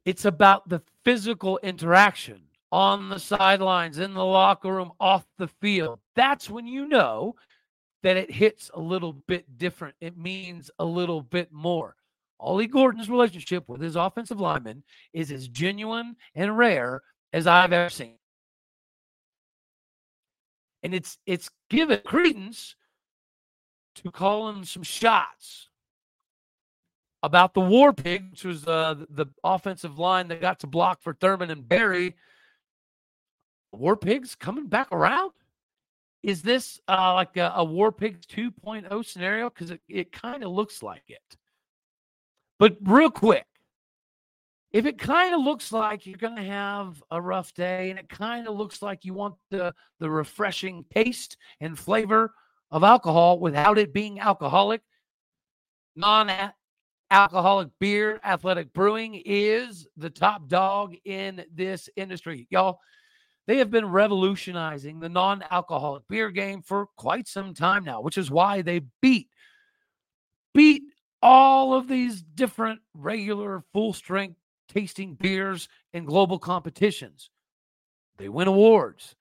It's 0.05 0.25
about 0.25 0.69
the 0.69 0.83
physical 1.05 1.59
interaction 1.63 2.43
on 2.71 3.09
the 3.09 3.19
sidelines, 3.19 3.99
in 3.99 4.15
the 4.15 4.25
locker 4.25 4.73
room, 4.73 4.93
off 4.99 5.27
the 5.39 5.49
field. 5.49 6.01
That's 6.17 6.49
when 6.49 6.67
you 6.67 6.89
know 6.89 7.35
that 8.03 8.17
it 8.17 8.31
hits 8.31 8.71
a 8.75 8.81
little 8.81 9.13
bit 9.13 9.59
different. 9.59 9.95
It 10.01 10.17
means 10.17 10.71
a 10.79 10.85
little 10.85 11.23
bit 11.23 11.53
more. 11.53 11.97
Ollie 12.41 12.67
Gordon's 12.67 13.09
relationship 13.09 13.69
with 13.69 13.81
his 13.81 13.95
offensive 13.95 14.41
lineman 14.41 14.83
is 15.13 15.31
as 15.31 15.47
genuine 15.47 16.17
and 16.35 16.59
rare 16.59 17.03
as 17.33 17.47
I've 17.47 17.73
ever 17.73 17.91
seen. 17.91 18.19
And 20.83 20.93
it's 20.93 21.19
it's 21.27 21.51
given 21.71 22.01
credence 22.05 22.75
to 23.97 24.11
calling 24.11 24.65
some 24.65 24.83
shots 24.83 25.69
about 27.23 27.55
the 27.55 27.61
War 27.61 27.93
Pig, 27.93 28.33
which 28.33 28.45
was 28.45 28.67
uh, 28.67 28.97
the 29.09 29.27
offensive 29.45 29.99
line 29.99 30.27
that 30.29 30.41
got 30.41 30.59
to 30.61 30.67
block 30.67 31.01
for 31.01 31.15
Thurman 31.15 31.51
and 31.51 31.69
Barry. 31.69 32.17
War 33.71 33.97
Pigs 33.97 34.35
coming 34.35 34.67
back 34.67 34.89
around? 34.91 35.31
Is 36.23 36.43
this 36.43 36.81
uh, 36.89 37.15
like 37.15 37.37
a, 37.37 37.53
a 37.57 37.65
War 37.65 37.91
Pigs 37.91 38.27
2.0 38.27 39.05
scenario? 39.05 39.51
Because 39.51 39.73
it, 39.73 39.81
it 39.89 40.13
kind 40.13 40.45
of 40.45 40.51
looks 40.53 40.83
like 40.83 41.03
it. 41.09 41.37
But 42.59 42.77
real 42.83 43.11
quick, 43.11 43.47
if 44.71 44.87
it 44.87 44.99
kind 44.99 45.35
of 45.35 45.43
looks 45.43 45.73
like 45.73 46.07
you're 46.07 46.17
going 46.17 46.37
to 46.37 46.43
have 46.43 47.03
a 47.11 47.21
rough 47.21 47.53
day 47.55 47.91
and 47.91 47.99
it 47.99 48.09
kind 48.09 48.47
of 48.47 48.57
looks 48.57 48.81
like 48.81 49.05
you 49.05 49.15
want 49.15 49.35
the, 49.51 49.75
the 49.99 50.09
refreshing 50.09 50.85
taste 50.95 51.37
and 51.61 51.79
flavor 51.79 52.33
of 52.71 52.85
alcohol 52.85 53.39
without 53.39 53.79
it 53.79 53.93
being 53.93 54.21
alcoholic, 54.21 54.81
non 55.95 56.31
alcoholic 57.11 57.69
beer, 57.79 58.19
athletic 58.25 58.73
brewing 58.73 59.21
is 59.27 59.87
the 59.99 60.09
top 60.09 60.49
dog 60.49 60.95
in 61.05 61.45
this 61.55 61.91
industry. 61.97 62.47
Y'all, 62.49 62.81
they 63.47 63.59
have 63.59 63.71
been 63.71 63.87
revolutionizing 63.87 65.01
the 65.01 65.09
non 65.09 65.45
alcoholic 65.51 66.05
beer 66.09 66.31
game 66.31 66.63
for 66.63 66.87
quite 66.97 67.27
some 67.27 67.55
time 67.55 67.85
now, 67.85 68.01
which 68.01 68.19
is 68.19 68.31
why 68.31 68.63
they 68.63 68.83
beat 69.01 69.29
beat 70.55 70.83
all 71.23 71.75
of 71.75 71.89
these 71.89 72.23
different 72.23 72.81
regular 72.95 73.63
full 73.73 73.93
strength 73.93 74.37
tasting 74.69 75.15
beers 75.15 75.69
in 75.93 76.05
global 76.05 76.39
competitions. 76.39 77.31
They 78.19 78.29
win 78.29 78.49
awards. 78.49 79.15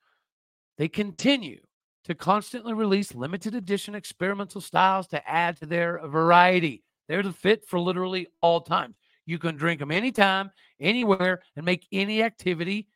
They 0.78 0.88
continue 0.88 1.60
to 2.04 2.14
constantly 2.14 2.74
release 2.74 3.14
limited 3.14 3.54
edition 3.54 3.94
experimental 3.94 4.60
styles 4.60 5.06
to 5.08 5.28
add 5.28 5.56
to 5.58 5.66
their 5.66 6.00
variety. 6.06 6.82
They're 7.08 7.22
the 7.22 7.32
fit 7.32 7.64
for 7.66 7.78
literally 7.78 8.28
all 8.40 8.60
times. 8.60 8.96
You 9.24 9.38
can 9.38 9.56
drink 9.56 9.78
them 9.78 9.92
anytime, 9.92 10.50
anywhere, 10.80 11.42
and 11.54 11.64
make 11.64 11.86
any 11.92 12.22
activity 12.22 12.88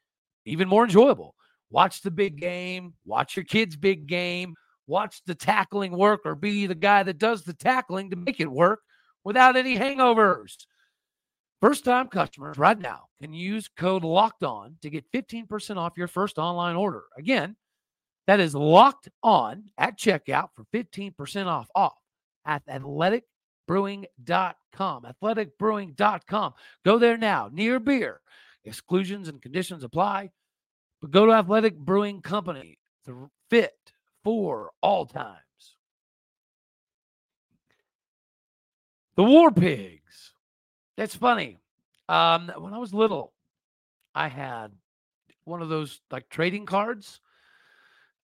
even 0.47 0.69
more 0.69 0.85
enjoyable. 0.85 1.35
Watch 1.71 2.03
the 2.03 2.11
big 2.11 2.39
game, 2.39 2.95
watch 3.05 3.37
your 3.37 3.45
kids' 3.45 3.77
big 3.77 4.07
game, 4.07 4.55
watch 4.87 5.21
the 5.27 5.35
tackling 5.35 5.93
work, 5.93 6.21
or 6.25 6.35
be 6.35 6.67
the 6.67 6.75
guy 6.75 7.03
that 7.03 7.19
does 7.19 7.43
the 7.43 7.55
tackling 7.55 8.11
to 8.11 8.17
make 8.17 8.41
it 8.41 8.51
work 8.51 8.81
without 9.25 9.57
any 9.57 9.77
hangovers. 9.77 10.55
First 11.61 11.85
time 11.85 12.09
customers 12.09 12.59
right 12.59 12.79
now 12.79 13.05
can 13.21 13.33
use 13.33 13.69
code 13.69 14.05
locked 14.05 14.45
on 14.45 14.77
to 14.83 14.91
get 14.91 15.11
15% 15.13 15.77
off 15.77 15.95
your 15.97 16.07
first 16.07 16.39
online 16.39 16.77
order. 16.77 17.05
Again, 17.19 17.57
that 18.27 18.41
is 18.41 18.55
locked 18.55 19.09
on 19.23 19.65
at 19.79 19.99
checkout 19.99 20.51
for 20.55 20.65
15% 20.73 21.47
off 21.47 21.69
off 21.75 21.97
at 22.45 22.67
athleticbrewing.com. 22.67 25.07
Athleticbrewing.com. 25.23 26.53
Go 26.85 26.99
there 26.99 27.17
now. 27.17 27.49
Near 27.53 27.81
beer 27.81 28.21
Exclusions 28.67 29.29
and 29.29 29.41
conditions 29.41 29.85
apply. 29.85 30.31
But 31.01 31.11
go 31.11 31.27
to 31.27 31.33
Athletic 31.33 31.79
Brewing 31.79 32.21
Company, 32.21 32.79
the 33.05 33.29
fit 33.49 33.77
for 34.25 34.71
all 34.83 35.07
times. 35.07 35.39
The 39.17 39.23
War 39.23 39.51
Pigs. 39.51 40.33
That's 40.97 41.15
funny. 41.15 41.59
Um, 42.09 42.53
when 42.59 42.75
I 42.75 42.79
was 42.79 42.93
little, 42.93 43.33
I 44.15 44.29
had 44.29 44.73
one 45.45 45.63
of 45.63 45.69
those 45.69 46.01
like 46.11 46.29
trading 46.29 46.67
cards 46.67 47.21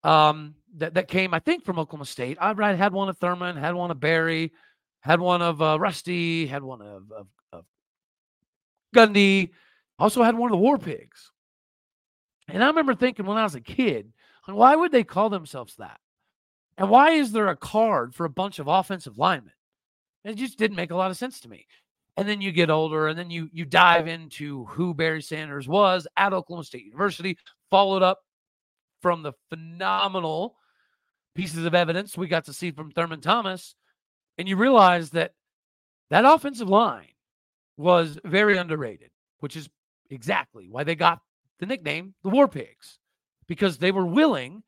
um, 0.05 0.55
that, 0.77 0.95
that 0.95 1.09
came, 1.09 1.35
I 1.35 1.39
think, 1.39 1.65
from 1.65 1.79
Oklahoma 1.79 2.07
State. 2.07 2.39
I 2.41 2.53
had 2.75 2.93
one 2.93 3.09
of 3.09 3.19
Thurman, 3.19 3.57
had 3.57 3.75
one 3.75 3.91
of 3.91 4.01
Barry, 4.01 4.53
had 5.01 5.21
one 5.21 5.43
of 5.43 5.63
uh, 5.63 5.79
Rusty, 5.79 6.47
had 6.47 6.63
one 6.63 6.83
of, 6.83 7.11
of, 7.13 7.27
of 7.53 7.65
Gundy, 8.95 9.51
also 10.02 10.25
had 10.25 10.37
one 10.37 10.50
of 10.50 10.52
the 10.52 10.62
War 10.62 10.78
Pigs. 10.78 11.30
And 12.49 12.62
I 12.62 12.66
remember 12.66 12.94
thinking 12.94 13.25
when 13.25 13.38
I 13.38 13.44
was 13.44 13.54
a 13.54 13.61
kid, 13.61 14.12
why 14.47 14.75
would 14.75 14.90
they 14.90 15.04
call 15.04 15.30
themselves 15.30 15.76
that? 15.76 16.00
And 16.76 16.90
why 16.90 17.11
is 17.11 17.30
there 17.30 17.49
a 17.49 17.56
card 17.56 18.12
for 18.12 18.25
a 18.25 18.30
bunch 18.30 18.59
of 18.59 18.66
offensive 18.66 19.16
linemen? 19.16 19.52
It 20.25 20.35
just 20.35 20.59
didn't 20.59 20.76
make 20.76 20.90
a 20.90 20.97
lot 20.97 21.12
of 21.12 21.16
sense 21.16 21.38
to 21.40 21.49
me. 21.49 21.66
And 22.16 22.28
then 22.28 22.40
you 22.40 22.50
get 22.50 22.68
older, 22.68 23.06
and 23.09 23.18
then 23.18 23.30
you 23.30 23.49
you 23.52 23.64
dive 23.64 24.09
into 24.09 24.64
who 24.66 24.92
Barry 24.92 25.23
Sanders 25.23 25.66
was 25.66 26.06
at 26.16 26.32
Oklahoma 26.32 26.64
State 26.64 26.85
University, 26.85 27.38
followed 27.71 28.02
up 28.02 28.18
from 29.00 29.23
the 29.23 29.32
phenomenal 29.50 30.56
pieces 31.35 31.64
of 31.64 31.75
evidence 31.75 32.18
we 32.18 32.26
got 32.26 32.44
to 32.47 32.52
see 32.52 32.71
from 32.71 32.90
Thurman 32.90 33.21
Thomas, 33.21 33.75
and 34.37 34.47
you 34.49 34.56
realize 34.56 35.11
that 35.11 35.32
that 36.11 36.26
offensive 36.26 36.68
line 36.68 37.09
was 37.78 38.18
very 38.25 38.59
underrated, 38.59 39.11
which 39.38 39.56
is 39.56 39.71
exactly 40.12 40.69
why 40.69 40.85
they 40.85 40.95
got 40.95 41.21
the 41.59 41.66
nickname 41.66 42.14
the 42.23 42.31
War 42.31 42.49
Pigs, 42.49 42.99
because 43.47 43.78
they 43.78 43.92
were 43.92 44.07
willing 44.07 44.62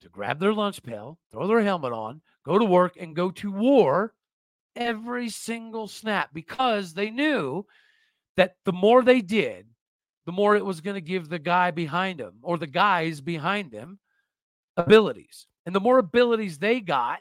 to 0.00 0.08
grab 0.08 0.40
their 0.40 0.54
lunch 0.54 0.82
pail, 0.82 1.18
throw 1.30 1.46
their 1.46 1.62
helmet 1.62 1.92
on, 1.92 2.22
go 2.44 2.58
to 2.58 2.64
work, 2.64 2.96
and 2.98 3.14
go 3.14 3.30
to 3.30 3.50
war 3.50 4.14
every 4.76 5.28
single 5.28 5.88
snap 5.88 6.30
because 6.32 6.94
they 6.94 7.10
knew 7.10 7.66
that 8.36 8.56
the 8.64 8.72
more 8.72 9.02
they 9.02 9.20
did, 9.20 9.66
the 10.26 10.32
more 10.32 10.56
it 10.56 10.64
was 10.64 10.80
going 10.80 10.94
to 10.94 11.00
give 11.00 11.28
the 11.28 11.38
guy 11.38 11.70
behind 11.70 12.20
him 12.20 12.34
or 12.42 12.56
the 12.56 12.66
guys 12.66 13.20
behind 13.20 13.72
him 13.72 13.98
abilities. 14.76 15.46
And 15.66 15.74
the 15.74 15.80
more 15.80 15.98
abilities 15.98 16.58
they 16.58 16.80
got, 16.80 17.20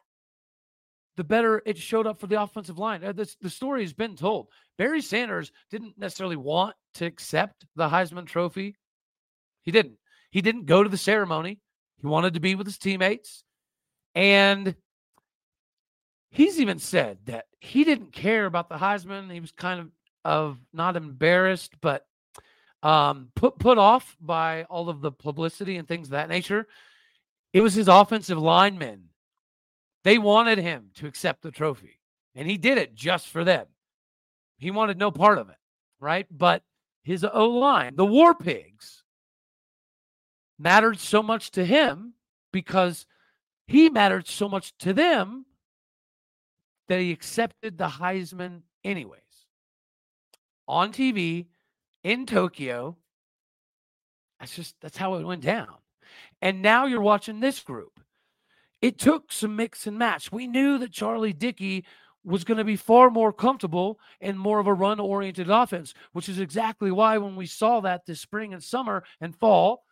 the 1.20 1.24
better 1.26 1.62
it 1.66 1.78
showed 1.78 2.08
up 2.08 2.18
for 2.18 2.28
the 2.28 2.42
offensive 2.42 2.80
line. 2.80 3.04
Uh, 3.04 3.12
the 3.12 3.50
story 3.50 3.82
has 3.82 3.92
been 3.92 4.16
told. 4.16 4.48
Barry 4.78 5.02
Sanders 5.02 5.52
didn't 5.70 5.98
necessarily 5.98 6.38
want 6.38 6.78
to 6.94 7.06
accept 7.06 7.66
the 7.76 7.90
Heisman 7.90 8.26
Trophy. 8.26 8.78
He 9.64 9.72
didn't. 9.72 9.98
He 10.32 10.42
didn't 10.42 10.66
go 10.66 10.82
to 10.82 10.88
the 10.88 10.96
ceremony. 10.96 11.60
He 11.98 12.08
wanted 12.08 12.36
to 12.36 12.40
be 12.40 12.56
with 12.56 12.68
his 12.68 12.78
teammates. 12.78 13.44
And 14.16 14.76
he's 16.32 16.58
even 16.58 16.80
said 16.80 17.18
that 17.26 17.48
he 17.60 17.84
didn't 17.84 18.14
care 18.14 18.46
about 18.46 18.70
the 18.70 18.78
Heisman. 18.78 19.30
He 19.30 19.42
was 19.42 19.52
kind 19.52 19.82
of 19.82 19.88
of 20.24 20.58
not 20.72 20.96
embarrassed, 20.96 21.74
but 21.82 22.06
um, 22.82 23.28
put 23.36 23.60
put 23.60 23.78
off 23.78 24.16
by 24.22 24.64
all 24.64 24.88
of 24.88 25.02
the 25.02 25.12
publicity 25.12 25.76
and 25.76 25.86
things 25.86 26.08
of 26.08 26.12
that 26.12 26.30
nature. 26.30 26.66
It 27.52 27.60
was 27.60 27.74
his 27.74 27.90
offensive 27.90 28.38
linemen 28.38 29.09
they 30.04 30.18
wanted 30.18 30.60
him 30.60 30.92
to 30.96 31.08
accept 31.08 31.42
the 31.42 31.52
trophy, 31.52 32.00
and 32.36 32.50
he 32.50 32.58
did 32.58 32.78
it 32.78 32.96
just 32.96 33.28
for 33.28 33.44
them. 33.44 33.68
He 34.58 34.72
wanted 34.72 34.98
no 34.98 35.12
part 35.12 35.38
of 35.38 35.50
it, 35.50 35.58
right? 36.00 36.28
But 36.30 36.64
his 37.04 37.24
O 37.24 37.50
line, 37.50 37.96
the 37.96 38.06
War 38.06 38.34
Pigs, 38.34 39.04
mattered 40.58 41.00
so 41.00 41.24
much 41.24 41.52
to 41.52 41.66
him 41.66 42.14
because 42.52 43.06
he 43.68 43.90
mattered 43.90 44.28
so 44.28 44.50
much 44.50 44.78
to 44.80 44.94
them 44.94 45.46
that 46.88 47.00
he 47.00 47.12
accepted 47.12 47.78
the 47.78 47.88
Heisman 47.88 48.62
anyways. 48.84 49.22
On 50.68 50.92
TV 50.92 51.48
in 52.04 52.26
Tokyo. 52.26 52.98
That's 54.40 54.56
just 54.56 54.76
that's 54.82 54.98
how 54.98 55.16
it 55.16 55.26
went 55.26 55.42
down. 55.42 55.76
And 56.42 56.62
now 56.62 56.86
you're 56.86 57.02
watching 57.02 57.40
this 57.40 57.60
group 57.60 57.99
it 58.82 58.98
took 58.98 59.32
some 59.32 59.56
mix 59.56 59.88
and 59.88 59.98
match. 59.98 60.32
We 60.32 60.48
knew 60.48 60.78
that 60.78 60.92
Charlie 60.92 61.34
Dickey 61.34 61.86
was 62.24 62.44
going 62.44 62.58
to 62.58 62.64
be 62.64 62.76
far 62.76 63.10
more 63.10 63.32
comfortable 63.32 64.00
and 64.22 64.40
more 64.40 64.60
of 64.60 64.68
a 64.68 64.74
run 64.74 65.00
oriented 65.00 65.50
offense, 65.50 65.94
which 66.14 66.30
is 66.30 66.40
exactly 66.40 66.92
why 66.92 67.18
when 67.18 67.36
we 67.36 67.46
saw 67.46 67.80
that 67.82 68.06
this 68.06 68.20
spring 68.20 68.54
and 68.54 68.64
summer 68.64 69.04
and 69.22 69.36
fall, 69.36 69.84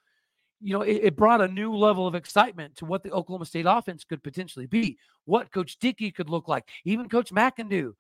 you 0.60 0.74
know, 0.74 0.82
it, 0.82 1.02
it, 1.04 1.16
brought 1.16 1.42
a 1.42 1.48
new 1.48 1.74
level 1.76 2.08
of 2.08 2.16
excitement 2.16 2.76
to 2.76 2.86
what 2.86 3.04
the 3.04 3.12
Oklahoma 3.12 3.46
State 3.46 3.66
offense 3.68 4.04
could 4.04 4.24
potentially 4.24 4.66
be, 4.66 4.98
what 5.26 5.52
Coach 5.52 5.78
Dickey 5.80 6.12
could 6.12 6.30
look 6.30 6.48
like, 6.48 6.68
even 6.84 7.10
Coach 7.10 7.32
McIndoe. 7.32 7.94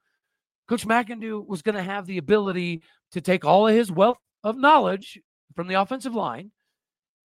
Coach 0.67 0.85
McIndoe 0.85 1.45
was 1.45 1.61
going 1.61 1.75
to 1.75 1.83
have 1.83 2.05
the 2.05 2.17
ability 2.17 2.81
to 3.11 3.21
take 3.21 3.45
all 3.45 3.67
of 3.67 3.75
his 3.75 3.91
wealth 3.91 4.17
of 4.43 4.57
knowledge 4.57 5.19
from 5.55 5.67
the 5.67 5.75
offensive 5.75 6.15
line 6.15 6.51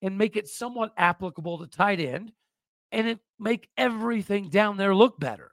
and 0.02 0.18
make 0.18 0.36
it 0.36 0.48
somewhat 0.48 0.94
applicable 0.98 1.60
to 1.60 1.68
tight 1.68 2.00
end 2.00 2.34
and 2.92 3.08
it 3.08 3.20
make 3.40 3.70
everything 3.78 4.50
down 4.50 4.78
there 4.78 4.94
look 4.96 5.20
better. 5.20 5.52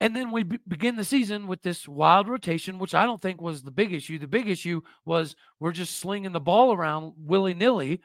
And 0.00 0.16
then 0.16 0.32
we 0.32 0.42
begin 0.42 0.96
the 0.96 1.04
season 1.04 1.46
with 1.46 1.62
this 1.62 1.86
wild 1.86 2.28
rotation, 2.28 2.80
which 2.80 2.94
I 2.94 3.04
don't 3.04 3.22
think 3.22 3.40
was 3.40 3.62
the 3.62 3.70
big 3.70 3.92
issue. 3.92 4.18
The 4.18 4.26
big 4.26 4.48
issue 4.48 4.80
was 5.04 5.36
we're 5.60 5.70
just 5.70 5.98
slinging 5.98 6.32
the 6.32 6.40
ball 6.40 6.72
around 6.72 7.12
willy 7.16 7.54
nilly 7.54 8.00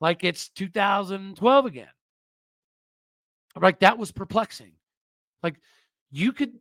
like 0.00 0.24
it's 0.24 0.48
2012 0.48 1.66
again. 1.66 1.86
Like 3.54 3.78
that 3.80 3.96
was 3.96 4.10
perplexing. 4.12 4.72
Like 5.42 5.60
you 6.10 6.32
could 6.32 6.52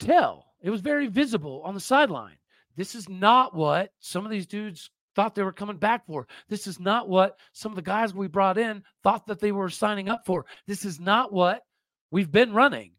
tell 0.00 0.52
it 0.60 0.70
was 0.70 0.80
very 0.80 1.06
visible 1.06 1.62
on 1.64 1.74
the 1.74 1.80
sideline. 1.80 2.36
This 2.76 2.94
is 2.94 3.08
not 3.08 3.54
what 3.54 3.92
some 4.00 4.24
of 4.24 4.30
these 4.30 4.46
dudes 4.46 4.90
thought 5.14 5.34
they 5.34 5.42
were 5.42 5.52
coming 5.52 5.76
back 5.76 6.06
for. 6.06 6.26
This 6.48 6.66
is 6.66 6.80
not 6.80 7.08
what 7.08 7.38
some 7.52 7.72
of 7.72 7.76
the 7.76 7.82
guys 7.82 8.14
we 8.14 8.28
brought 8.28 8.58
in 8.58 8.82
thought 9.02 9.26
that 9.26 9.40
they 9.40 9.52
were 9.52 9.70
signing 9.70 10.08
up 10.08 10.24
for. 10.26 10.46
This 10.66 10.84
is 10.84 11.00
not 11.00 11.32
what 11.32 11.62
we've 12.10 12.30
been 12.30 12.52
running. 12.52 12.92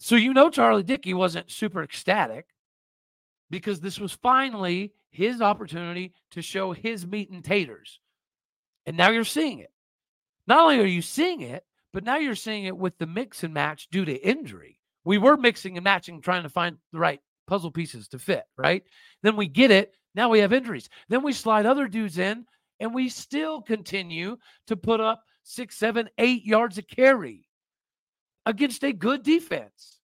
So 0.00 0.16
you 0.16 0.32
know 0.32 0.50
Charlie 0.50 0.82
Dickey 0.82 1.14
wasn't 1.14 1.50
super 1.50 1.82
ecstatic 1.82 2.46
because 3.50 3.80
this 3.80 3.98
was 3.98 4.12
finally 4.12 4.92
his 5.10 5.40
opportunity 5.40 6.12
to 6.32 6.42
show 6.42 6.72
his 6.72 7.06
meat 7.06 7.30
and 7.30 7.44
taters. 7.44 8.00
And 8.86 8.96
now 8.96 9.10
you're 9.10 9.24
seeing 9.24 9.58
it. 9.58 9.72
Not 10.46 10.60
only 10.60 10.80
are 10.80 10.86
you 10.86 11.02
seeing 11.02 11.40
it, 11.40 11.64
but 11.92 12.04
now 12.04 12.16
you're 12.16 12.34
seeing 12.34 12.64
it 12.64 12.76
with 12.76 12.96
the 12.98 13.06
mix 13.06 13.42
and 13.42 13.52
match 13.52 13.88
due 13.90 14.04
to 14.04 14.14
injury. 14.14 14.78
We 15.04 15.18
were 15.18 15.36
mixing 15.36 15.76
and 15.76 15.84
matching, 15.84 16.20
trying 16.20 16.42
to 16.42 16.48
find 16.48 16.76
the 16.92 16.98
right 16.98 17.20
puzzle 17.46 17.70
pieces 17.70 18.08
to 18.08 18.18
fit, 18.18 18.44
right? 18.56 18.84
Then 19.22 19.36
we 19.36 19.48
get 19.48 19.70
it 19.70 19.94
now 20.18 20.28
we 20.28 20.40
have 20.40 20.52
injuries. 20.52 20.88
Then 21.08 21.22
we 21.22 21.32
slide 21.32 21.64
other 21.64 21.86
dudes 21.86 22.18
in, 22.18 22.44
and 22.80 22.92
we 22.92 23.08
still 23.08 23.62
continue 23.62 24.36
to 24.66 24.76
put 24.76 25.00
up 25.00 25.22
six, 25.44 25.76
seven, 25.76 26.08
eight 26.18 26.44
yards 26.44 26.76
of 26.76 26.88
carry 26.88 27.46
against 28.44 28.82
a 28.82 28.92
good 28.92 29.22
defense. 29.22 30.00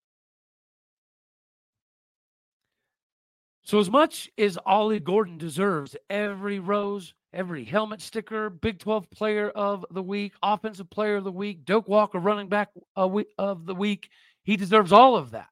So, 3.64 3.80
as 3.80 3.90
much 3.90 4.30
as 4.38 4.56
Ollie 4.64 5.00
Gordon 5.00 5.36
deserves 5.36 5.96
every 6.08 6.60
rose, 6.60 7.12
every 7.32 7.64
helmet 7.64 8.00
sticker, 8.00 8.50
Big 8.50 8.78
12 8.78 9.10
player 9.10 9.50
of 9.50 9.84
the 9.90 10.02
week, 10.02 10.34
offensive 10.44 10.90
player 10.90 11.16
of 11.16 11.24
the 11.24 11.32
week, 11.32 11.64
Doak 11.64 11.88
Walker 11.88 12.20
running 12.20 12.48
back 12.48 12.68
of 12.94 13.66
the 13.66 13.74
week, 13.74 14.10
he 14.44 14.56
deserves 14.56 14.92
all 14.92 15.16
of 15.16 15.32
that. 15.32 15.48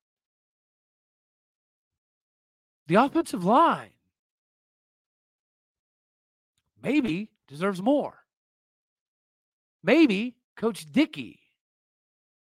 The 2.87 2.95
offensive 2.95 3.43
line 3.43 3.91
maybe 6.83 7.31
deserves 7.49 7.83
more. 7.83 8.15
Maybe 9.83 10.37
Coach 10.57 10.87
Dickey 10.93 11.41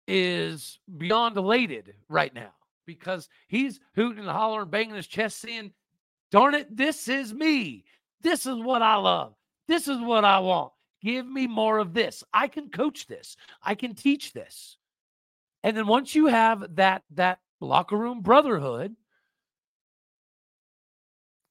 is 0.08 0.79
beyond 0.98 1.38
elated 1.38 1.93
right 2.10 2.34
now 2.34 2.51
because 2.86 3.29
he's 3.48 3.79
hooting 3.96 4.19
and 4.19 4.29
hollering, 4.29 4.69
banging 4.69 4.96
his 4.96 5.08
chest, 5.08 5.39
saying, 5.39 5.72
Darn 6.31 6.53
it, 6.53 6.75
this 6.75 7.08
is 7.08 7.34
me. 7.34 7.86
This 8.22 8.46
is 8.46 8.58
what 8.58 8.81
I 8.81 8.96
love. 8.96 9.34
This 9.67 9.88
is 9.88 10.00
what 10.00 10.25
I 10.25 10.39
want. 10.39 10.74
Give 11.01 11.25
me 11.25 11.48
more 11.48 11.77
of 11.77 11.93
this. 11.93 12.24
I 12.34 12.48
can 12.48 12.69
coach 12.69 13.08
this. 13.08 13.38
I 13.63 13.75
can 13.75 13.96
teach 13.96 14.34
this. 14.34 14.77
And 15.63 15.75
then 15.75 15.88
once 15.88 16.15
you 16.15 16.27
have 16.27 16.75
that 16.75 17.03
that 17.12 17.39
locker 17.62 17.98
room 17.98 18.22
brotherhood, 18.22 18.96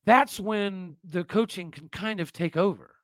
that's 0.09 0.41
when 0.41 0.97
the 1.05 1.25
coaching 1.25 1.71
can 1.71 1.88
kind 1.88 2.21
of 2.21 2.33
take 2.33 2.57
over 2.57 2.95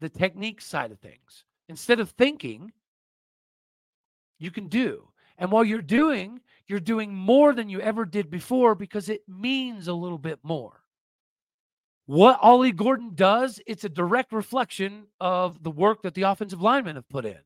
the 0.00 0.08
technique 0.08 0.60
side 0.60 0.92
of 0.92 0.98
things. 0.98 1.44
Instead 1.68 2.00
of 2.00 2.10
thinking, 2.10 2.72
you 4.38 4.50
can 4.50 4.68
do. 4.68 5.08
And 5.38 5.50
while 5.50 5.64
you're 5.64 5.80
doing, 5.80 6.40
you're 6.66 6.80
doing 6.80 7.14
more 7.14 7.54
than 7.54 7.68
you 7.68 7.80
ever 7.80 8.04
did 8.04 8.30
before 8.30 8.74
because 8.74 9.08
it 9.08 9.22
means 9.28 9.88
a 9.88 9.94
little 9.94 10.18
bit 10.18 10.38
more. 10.42 10.82
what 12.06 12.38
Ollie 12.42 12.72
Gordon 12.72 13.12
does, 13.14 13.60
it's 13.66 13.84
a 13.84 13.88
direct 13.88 14.32
reflection 14.32 15.04
of 15.20 15.62
the 15.62 15.70
work 15.70 16.02
that 16.02 16.14
the 16.14 16.22
offensive 16.22 16.60
linemen 16.60 16.96
have 16.96 17.08
put 17.08 17.24
in, 17.24 17.38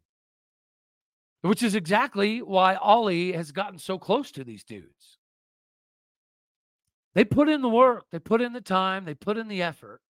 which 1.43 1.62
is 1.62 1.75
exactly 1.75 2.43
why 2.43 2.75
Ollie 2.75 3.33
has 3.33 3.52
gotten 3.52 3.78
so 3.78 3.99
close 3.99 4.33
to 4.33 4.45
these 4.45 4.64
dudes. 4.64 5.17
They 7.14 7.24
put 7.24 7.48
in 7.48 7.62
the 7.62 7.68
work, 7.68 8.06
they 8.10 8.18
put 8.18 8.40
in 8.40 8.52
the 8.52 8.60
time, 8.60 9.04
they 9.04 9.14
put 9.14 9.38
in 9.38 9.48
the 9.48 9.62
effort 9.62 10.00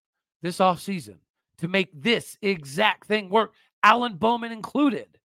this 0.42 0.58
offseason 0.58 1.16
to 1.58 1.68
make 1.68 1.88
this 1.92 2.36
exact 2.42 3.06
thing 3.06 3.28
work, 3.28 3.52
Alan 3.82 4.16
Bowman 4.16 4.52
included. 4.52 5.18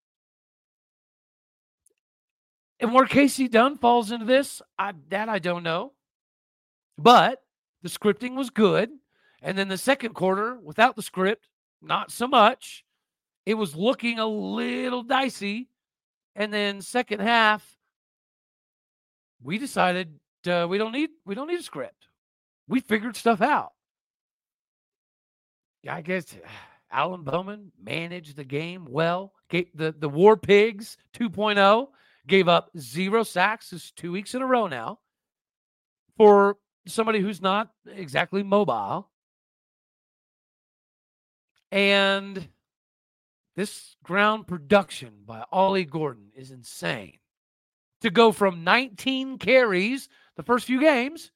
And 2.80 2.94
where 2.94 3.06
Kasey 3.06 3.50
Dunn 3.50 3.78
falls 3.78 4.12
into 4.12 4.26
this, 4.26 4.62
I, 4.78 4.94
that 5.10 5.30
I 5.30 5.40
don't 5.40 5.64
know. 5.64 5.94
But 6.98 7.42
the 7.82 7.90
scripting 7.90 8.36
was 8.36 8.50
good. 8.50 8.90
And 9.42 9.58
then 9.58 9.68
the 9.68 9.78
second 9.78 10.14
quarter, 10.14 10.60
without 10.60 10.96
the 10.96 11.02
script, 11.02 11.48
not 11.82 12.12
so 12.12 12.28
much. 12.28 12.84
It 13.46 13.56
was 13.56 13.76
looking 13.76 14.20
a 14.20 14.26
little 14.26 15.04
dicey. 15.04 15.70
And 16.36 16.52
then 16.52 16.82
second 16.82 17.22
half, 17.22 17.78
we 19.42 19.58
decided 19.58 20.20
uh, 20.48 20.68
we 20.70 20.78
don't 20.78 20.92
need 20.92 21.10
we 21.26 21.36
don't 21.36 21.48
need 21.48 21.60
a 21.60 21.64
script. 21.64 22.08
We 22.68 22.80
figured 22.80 23.16
stuff 23.16 23.42
out. 23.42 23.72
I 25.88 26.02
guess 26.02 26.26
Alan 26.92 27.24
Bowman 27.24 27.72
managed 27.82 28.36
the 28.36 28.44
game 28.44 28.88
well. 28.90 29.34
The 29.50 29.94
the 29.98 30.10
War 30.10 30.38
Pigs 30.38 30.98
2.0 31.16 31.88
gave 32.28 32.48
up 32.48 32.70
zero 32.78 33.24
sacks. 33.24 33.70
This 33.70 33.92
two 33.92 34.12
weeks 34.12 34.34
in 34.34 34.42
a 34.42 34.48
row 34.48 34.68
now 34.68 35.00
for 36.18 36.58
somebody 36.88 37.20
who's 37.20 37.42
not 37.42 37.70
exactly 37.88 38.44
mobile. 38.44 39.10
And 41.72 42.48
this 43.56 43.96
ground 44.04 44.48
production 44.48 45.14
by 45.26 45.44
Ollie 45.52 45.86
Gordon 45.86 46.30
is 46.36 46.52
insane. 46.52 47.18
To 48.02 48.10
go 48.10 48.32
from 48.32 48.64
19 48.64 49.38
carries 49.38 50.10
the 50.36 50.44
first 50.44 50.66
few 50.66 50.80
games, 50.80 51.32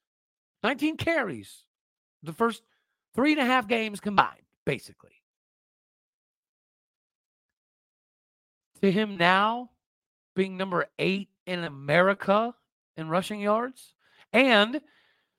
19 0.62 0.96
carries 0.96 1.64
the 2.22 2.32
first 2.32 2.62
three 3.14 3.32
and 3.32 3.40
a 3.40 3.44
half 3.44 3.68
games 3.68 4.00
combined, 4.00 4.42
basically. 4.64 5.12
To 8.82 8.90
him 8.90 9.16
now 9.16 9.70
being 10.34 10.56
number 10.56 10.86
eight 10.98 11.28
in 11.46 11.64
America 11.64 12.54
in 12.96 13.08
rushing 13.08 13.40
yards. 13.40 13.94
And 14.32 14.80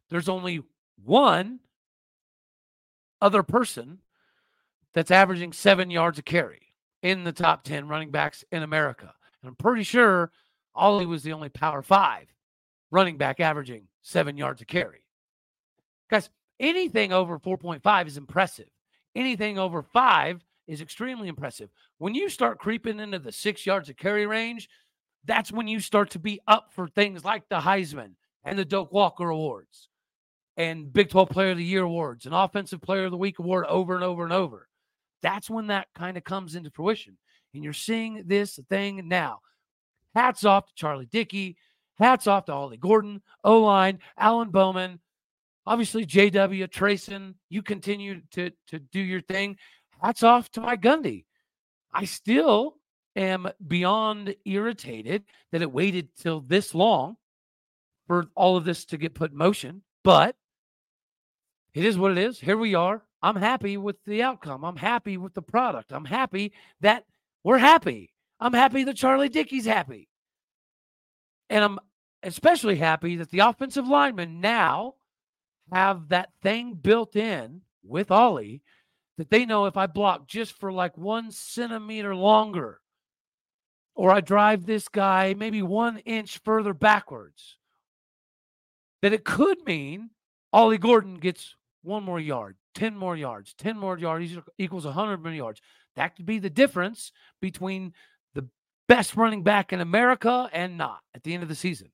there's 0.10 0.28
only 0.28 0.62
one 1.04 1.60
other 3.22 3.44
person 3.44 4.00
that's 4.94 5.12
averaging 5.12 5.54
seven 5.54 5.92
yards 5.92 6.20
a 6.20 6.22
carry 6.22 6.74
in 7.02 7.24
the 7.24 7.32
top 7.32 7.64
10 7.64 7.88
running 7.88 8.12
backs 8.12 8.44
in 8.52 8.64
America. 8.64 9.14
And 9.42 9.50
I'm 9.50 9.56
pretty 9.56 9.84
sure 9.84 10.32
Ollie 10.76 11.06
was 11.06 11.24
the 11.24 11.34
only 11.34 11.50
power 11.50 11.82
five 11.82 12.28
running 12.92 13.18
back 13.18 13.40
averaging 13.40 13.88
seven 14.02 14.38
yards 14.38 14.62
a 14.62 14.66
carry. 14.66 15.04
Guys, 16.10 16.30
anything 16.60 17.14
over 17.14 17.40
4.5 17.40 18.08
is 18.08 18.18
impressive. 18.18 18.70
Anything 19.16 19.58
over 19.58 19.82
five 19.82 20.44
is 20.68 20.82
extremely 20.82 21.28
impressive. 21.28 21.70
When 21.98 22.14
you 22.14 22.30
start 22.30 22.60
creeping 22.60 23.00
into 23.00 23.20
the 23.20 23.32
six 23.32 23.66
yards 23.66 23.90
of 23.90 23.98
carry 23.98 24.26
range, 24.28 24.70
that's 25.26 25.52
when 25.52 25.68
you 25.68 25.80
start 25.80 26.12
to 26.12 26.20
be 26.20 26.40
up 26.48 26.72
for 26.72 26.88
things 26.88 27.26
like 27.26 27.44
the 27.50 27.60
Heisman 27.60 28.12
and 28.44 28.58
the 28.58 28.66
Doak 28.66 28.92
Walker 28.92 29.30
Awards 29.30 29.90
and 30.58 30.92
Big 30.92 31.10
12 31.10 31.30
Player 31.30 31.52
of 31.52 31.58
the 31.58 31.64
Year 31.64 31.84
Awards 31.84 32.26
and 32.26 32.36
Offensive 32.36 32.82
Player 32.82 33.06
of 33.06 33.12
the 33.12 33.18
Week 33.18 33.40
Award 33.40 33.66
over 33.66 33.96
and 33.96 34.04
over 34.04 34.24
and 34.24 34.34
over. 34.34 34.68
That's 35.22 35.50
when 35.50 35.68
that 35.68 35.88
kind 35.96 36.18
of 36.18 36.24
comes 36.24 36.56
into 36.56 36.72
fruition. 36.72 37.18
And 37.54 37.64
you're 37.64 37.74
seeing 37.74 38.24
this 38.26 38.60
thing 38.70 39.08
now. 39.08 39.40
Hats 40.16 40.46
off 40.46 40.68
to 40.68 40.74
Charlie 40.76 41.08
Dickey. 41.12 41.58
Hats 42.00 42.28
off 42.28 42.46
to 42.46 42.54
Ollie 42.54 42.78
Gordon, 42.78 43.22
O 43.44 43.60
line, 43.60 44.00
Alan 44.18 44.50
Bowman, 44.50 45.00
obviously 45.66 46.06
JW, 46.06 46.68
Trayson. 46.70 47.36
You 47.50 47.62
continue 47.62 48.22
to, 48.32 48.52
to 48.68 48.80
do 48.80 49.00
your 49.00 49.22
thing. 49.22 49.58
Hats 50.02 50.24
off 50.24 50.50
to 50.52 50.62
Mike 50.62 50.82
Gundy. 50.82 51.26
I 51.94 52.06
still 52.06 52.78
am 53.16 53.50
beyond 53.68 54.36
irritated 54.46 55.24
that 55.52 55.62
it 55.62 55.72
waited 55.72 56.10
till 56.16 56.42
this 56.42 56.74
long 56.74 57.18
for 58.08 58.28
all 58.36 58.58
of 58.58 58.66
this 58.66 58.86
to 58.86 58.98
get 58.98 59.14
put 59.14 59.32
in 59.32 59.38
motion, 59.38 59.82
but 60.04 60.36
it 61.74 61.86
is 61.86 61.98
what 61.98 62.12
it 62.12 62.18
is. 62.18 62.40
Here 62.40 62.58
we 62.58 62.76
are. 62.76 63.04
I'm 63.22 63.36
happy 63.36 63.78
with 63.78 63.98
the 64.06 64.24
outcome. 64.24 64.64
I'm 64.64 64.78
happy 64.78 65.18
with 65.18 65.34
the 65.34 65.42
product. 65.42 65.92
I'm 65.92 66.06
happy 66.06 66.54
that 66.82 67.04
we're 67.44 67.58
happy. 67.58 68.14
I'm 68.40 68.54
happy 68.54 68.86
that 68.86 68.96
Charlie 68.96 69.30
Dickey's 69.30 69.66
happy. 69.66 70.08
And 71.50 71.64
I'm 71.64 71.80
especially 72.24 72.76
happy 72.76 73.16
that 73.18 73.30
the 73.32 73.40
offensive 73.40 73.88
linemen 73.88 74.42
now 74.42 74.96
have 75.72 76.10
that 76.10 76.30
thing 76.42 76.74
built 76.74 77.16
in 77.16 77.62
with 77.84 78.12
Ollie 78.12 78.62
that 79.18 79.30
they 79.30 79.46
know 79.46 79.66
if 79.66 79.76
I 79.76 79.86
block 79.88 80.28
just 80.28 80.54
for 80.54 80.72
like 80.72 80.98
one 80.98 81.32
centimeter 81.32 82.16
longer, 82.16 82.80
or 83.94 84.12
I 84.12 84.22
drive 84.22 84.66
this 84.66 84.88
guy 84.88 85.36
maybe 85.38 85.62
one 85.62 85.98
inch 86.00 86.40
further 86.40 86.74
backwards, 86.74 87.58
that 89.02 89.14
it 89.14 89.26
could 89.26 89.66
mean 89.66 90.12
Ollie 90.54 90.78
Gordon 90.78 91.16
gets 91.16 91.56
one 91.84 92.04
more 92.04 92.20
yard, 92.20 92.56
10 92.76 92.96
more 92.96 93.16
yards, 93.16 93.54
10 93.58 93.78
more 93.78 93.98
yards 93.98 94.38
equals 94.58 94.86
100 94.86 95.22
more 95.22 95.34
yards. 95.34 95.62
That 95.96 96.16
could 96.16 96.26
be 96.26 96.40
the 96.40 96.50
difference 96.50 97.12
between 97.42 97.94
the 98.34 98.48
best 98.88 99.16
running 99.16 99.44
back 99.44 99.74
in 99.74 99.82
America 99.82 100.50
and 100.54 100.78
not 100.78 101.00
at 101.14 101.24
the 101.24 101.34
end 101.34 101.44
of 101.44 101.50
the 101.50 101.56
season. 101.56 101.90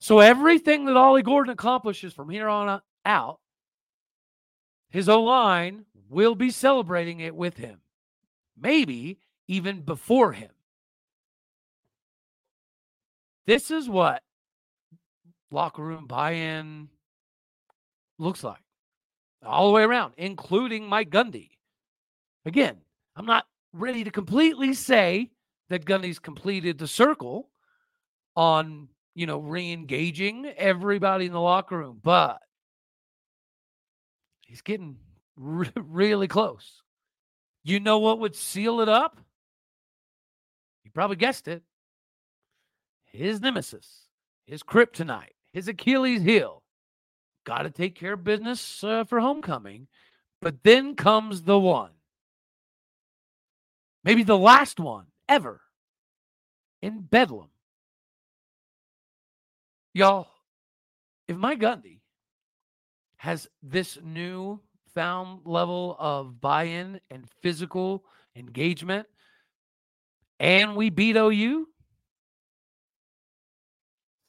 So 0.00 0.20
everything 0.20 0.84
that 0.84 0.96
Ollie 0.96 1.22
Gordon 1.22 1.52
accomplishes 1.52 2.12
from 2.12 2.30
here 2.30 2.48
on 2.48 2.80
out, 3.04 3.40
his 4.90 5.08
O 5.08 5.22
line 5.22 5.84
will 6.08 6.34
be 6.34 6.50
celebrating 6.50 7.20
it 7.20 7.34
with 7.34 7.56
him. 7.56 7.80
Maybe 8.56 9.18
even 9.46 9.82
before 9.82 10.32
him. 10.32 10.50
This 13.46 13.70
is 13.70 13.88
what 13.88 14.22
locker 15.50 15.82
room 15.82 16.06
buy 16.06 16.32
in 16.32 16.88
looks 18.18 18.44
like 18.44 18.60
all 19.44 19.68
the 19.68 19.72
way 19.72 19.82
around, 19.82 20.14
including 20.16 20.86
Mike 20.88 21.10
Gundy. 21.10 21.50
Again, 22.44 22.76
I'm 23.16 23.26
not 23.26 23.46
ready 23.72 24.04
to 24.04 24.10
completely 24.10 24.74
say 24.74 25.30
that 25.68 25.84
Gundy's 25.84 26.18
completed 26.18 26.78
the 26.78 26.88
circle 26.88 27.48
on, 28.36 28.88
you 29.18 29.26
know, 29.26 29.38
re 29.38 29.72
engaging 29.72 30.46
everybody 30.56 31.26
in 31.26 31.32
the 31.32 31.40
locker 31.40 31.76
room, 31.76 31.98
but 32.00 32.40
he's 34.42 34.60
getting 34.60 34.96
re- 35.36 35.72
really 35.74 36.28
close. 36.28 36.82
You 37.64 37.80
know 37.80 37.98
what 37.98 38.20
would 38.20 38.36
seal 38.36 38.80
it 38.80 38.88
up? 38.88 39.20
You 40.84 40.92
probably 40.92 41.16
guessed 41.16 41.48
it. 41.48 41.64
His 43.06 43.40
nemesis, 43.40 44.06
his 44.46 44.62
kryptonite, 44.62 45.34
his 45.52 45.66
Achilles 45.66 46.22
heel. 46.22 46.62
Got 47.44 47.62
to 47.62 47.70
take 47.70 47.96
care 47.96 48.12
of 48.12 48.22
business 48.22 48.84
uh, 48.84 49.02
for 49.02 49.18
homecoming. 49.18 49.88
But 50.40 50.62
then 50.62 50.94
comes 50.94 51.42
the 51.42 51.58
one. 51.58 51.90
Maybe 54.04 54.22
the 54.22 54.38
last 54.38 54.78
one 54.78 55.06
ever 55.28 55.60
in 56.80 57.00
Bedlam. 57.00 57.48
Y'all, 59.98 60.28
if 61.26 61.36
Mike 61.36 61.58
Gundy 61.58 61.98
has 63.16 63.48
this 63.64 63.98
new 64.00 64.60
found 64.94 65.40
level 65.44 65.96
of 65.98 66.40
buy 66.40 66.62
in 66.62 67.00
and 67.10 67.28
physical 67.42 68.04
engagement 68.36 69.08
and 70.38 70.76
we 70.76 70.88
beat 70.88 71.16
OU, 71.16 71.66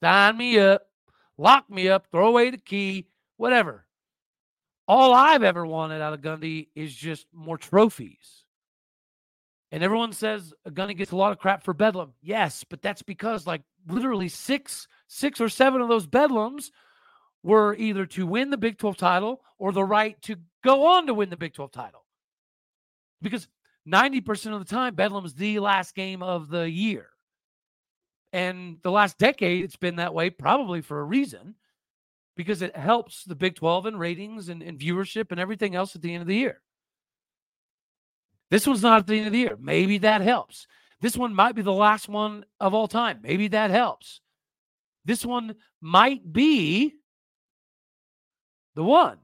sign 0.01 0.38
me 0.38 0.58
up, 0.58 0.88
lock 1.38 1.69
me 1.69 1.88
up, 1.88 2.08
throw 2.12 2.29
away 2.29 2.49
the 2.49 2.58
key, 2.58 3.05
whatever. 3.38 3.86
All 4.88 5.13
I've 5.13 5.43
ever 5.43 5.67
wanted 5.67 6.01
out 6.01 6.13
of 6.13 6.21
Gundy 6.21 6.69
is 6.73 6.95
just 6.95 7.27
more 7.32 7.60
trophies. 7.60 8.43
And 9.71 9.84
everyone 9.84 10.13
says 10.13 10.53
a 10.65 10.71
Gundy 10.71 10.97
gets 10.97 11.12
a 11.12 11.15
lot 11.15 11.32
of 11.32 11.38
crap 11.38 11.63
for 11.63 11.73
Bedlam. 11.73 12.13
Yes, 12.21 12.63
but 12.63 12.82
that's 12.82 13.03
because 13.03 13.45
like 13.45 13.62
literally 13.88 14.29
six, 14.29 14.88
six 15.08 15.39
or 15.39 15.49
seven 15.49 15.82
of 15.82 15.89
those 15.89 16.08
Bedlams 16.08 16.71
were 17.43 17.75
either 17.75 18.05
to 18.08 18.25
win 18.25 18.49
the 18.49 18.58
Big 18.58 18.77
12 18.77 18.97
title 18.97 19.41
or 19.58 19.71
the 19.71 19.84
right 19.84 20.19
to 20.23 20.38
go 20.63 20.88
on 20.88 21.08
to 21.08 21.13
win 21.13 21.29
the 21.29 21.38
Big 21.38 21.53
12 21.53 21.71
title. 21.71 22.05
Because 23.21 23.47
90% 23.88 24.53
of 24.53 24.60
the 24.60 24.65
time, 24.65 24.95
Bedlam's 24.95 25.36
the 25.36 25.60
last 25.60 25.95
game 25.95 26.23
of 26.23 26.49
the 26.49 26.69
year. 26.69 27.10
And 28.32 28.77
the 28.84 28.91
last 28.91 29.17
decade, 29.17 29.63
it's 29.63 29.75
been 29.75 29.95
that 29.95 30.13
way, 30.13 30.29
probably 30.29 30.82
for 30.82 30.99
a 30.99 31.03
reason, 31.03 31.55
because 32.36 32.62
it 32.62 32.75
helps 32.75 33.23
the 33.23 33.36
Big 33.36 33.55
12 33.55 33.88
in 33.88 33.97
ratings 33.97 34.49
and, 34.49 34.62
and 34.62 34.79
viewership 34.79 35.32
and 35.32 35.39
everything 35.39 35.75
else 35.75 35.95
at 35.95 36.01
the 36.01 36.13
end 36.13 36.21
of 36.21 36.27
the 36.27 36.36
year. 36.36 36.62
This 38.49 38.65
one's 38.65 38.81
not 38.81 38.99
at 38.99 39.07
the 39.07 39.17
end 39.17 39.27
of 39.27 39.33
the 39.33 39.39
year. 39.39 39.57
Maybe 39.59 39.99
that 39.99 40.21
helps. 40.21 40.67
This 41.01 41.15
one 41.15 41.33
might 41.33 41.55
be 41.55 41.62
the 41.62 41.71
last 41.71 42.09
one 42.09 42.45
of 42.59 42.73
all 42.73 42.88
time. 42.88 43.19
Maybe 43.21 43.47
that 43.49 43.71
helps. 43.71 44.21
This 45.05 45.25
one 45.25 45.55
might 45.81 46.31
be 46.31 46.95
the 48.75 48.83
one 48.83 49.17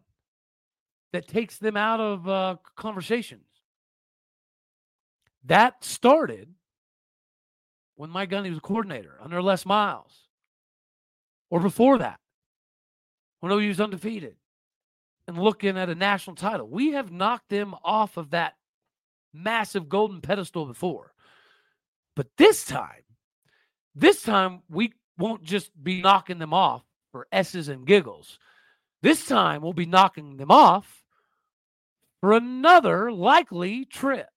that 1.12 1.28
takes 1.28 1.58
them 1.58 1.78
out 1.78 2.00
of 2.00 2.28
uh, 2.28 2.56
conversations. 2.76 3.46
That 5.46 5.84
started 5.84 6.50
when 7.96 8.10
Mike 8.10 8.30
Gundy 8.30 8.50
was 8.50 8.58
a 8.58 8.62
coordinator 8.62 9.18
under 9.22 9.42
Les 9.42 9.66
Miles, 9.66 10.28
or 11.50 11.60
before 11.60 12.00
that, 12.00 12.20
when 13.40 13.58
he 13.60 13.68
was 13.68 13.80
undefeated 13.80 14.36
and 15.28 15.38
looking 15.38 15.78
at 15.78 15.90
a 15.90 15.96
national 15.96 16.36
title. 16.36 16.68
We 16.68 16.92
have 16.92 17.12
knocked 17.12 17.50
them 17.50 17.76
off 17.84 18.18
of 18.18 18.32
that 18.32 18.56
massive 19.36 19.90
golden 19.90 20.22
pedestal 20.22 20.66
before. 20.66 21.14
But 22.16 22.28
this 22.38 22.66
time, 22.66 23.04
this 23.94 24.22
time 24.22 24.62
we 24.70 24.94
won't 25.18 25.44
just 25.44 25.72
be 25.82 26.02
knocking 26.02 26.40
them 26.40 26.54
off 26.54 26.84
for 27.12 27.28
S's 27.32 27.68
and 27.68 27.86
giggles. 27.86 28.40
This 29.02 29.26
time 29.26 29.62
we'll 29.62 29.74
be 29.74 29.86
knocking 29.86 30.38
them 30.38 30.52
off 30.52 31.04
for 32.20 32.34
another 32.34 33.12
likely 33.12 33.86
trip 33.86 34.30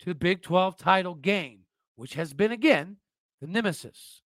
to 0.00 0.06
the 0.06 0.14
Big 0.14 0.42
12 0.42 0.76
title 0.76 1.14
game, 1.14 1.60
which 1.96 2.14
has 2.14 2.34
been 2.34 2.52
again 2.52 2.96
the 3.40 3.46
nemesis, 3.46 4.22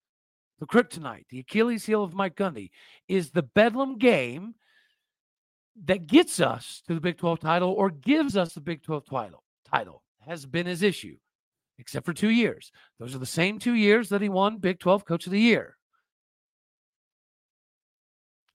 the 0.59 0.67
kryptonite, 0.67 1.27
the 1.29 1.41
Achilles 1.41 1.87
heel 1.87 2.03
of 2.03 2.15
Mike 2.15 2.37
Gundy, 2.37 2.71
is 3.09 3.31
the 3.31 3.43
Bedlam 3.43 3.99
game 3.99 4.55
that 5.85 6.07
gets 6.07 6.41
us 6.41 6.83
to 6.87 6.95
the 6.95 7.01
Big 7.01 7.19
12 7.19 7.41
title 7.41 7.73
or 7.73 7.91
gives 7.91 8.37
us 8.37 8.55
the 8.55 8.61
Big 8.61 8.83
12 8.83 9.05
title. 9.07 9.45
Title 9.73 10.03
has 10.27 10.47
been 10.47 10.67
his 10.67 10.83
issue 10.83 11.17
except 11.79 12.05
for 12.05 12.13
two 12.13 12.31
years. 12.31 12.73
Those 12.99 13.15
are 13.15 13.19
the 13.19 13.27
same 13.27 13.59
two 13.59 13.75
years 13.75 14.09
that 14.09 14.21
he 14.21 14.29
won 14.29 14.59
Big 14.59 14.79
12 14.81 15.05
Coach 15.05 15.27
of 15.27 15.33
the 15.33 15.41
Year. 15.41 15.77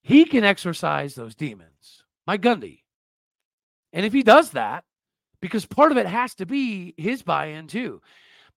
He 0.02 0.26
can 0.26 0.44
exercise 0.44 1.16
those 1.16 1.36
demons, 1.36 2.04
Mike 2.28 2.42
Gundy. 2.42 2.82
And 3.94 4.06
if 4.06 4.12
he 4.12 4.24
does 4.24 4.52
that, 4.52 4.84
because 5.40 5.66
part 5.66 5.92
of 5.92 5.98
it 5.98 6.06
has 6.06 6.36
to 6.36 6.46
be 6.46 6.94
his 6.98 7.22
buy 7.22 7.48
in 7.48 7.68
too. 7.68 8.02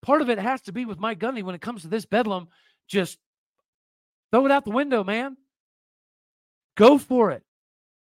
Part 0.03 0.23
of 0.23 0.31
it 0.31 0.39
has 0.39 0.63
to 0.63 0.73
be 0.73 0.85
with 0.85 0.99
Mike 0.99 1.21
Gundy 1.21 1.43
when 1.43 1.55
it 1.55 1.61
comes 1.61 1.83
to 1.83 1.89
this 1.89 2.05
bedlam. 2.05 2.49
Just 2.89 3.19
throw 4.31 4.47
it 4.47 4.53
out 4.53 4.65
the 4.65 4.71
window, 4.71 5.05
man. 5.05 5.37
Go 6.77 6.99
for 6.99 7.31
it. 7.31 7.43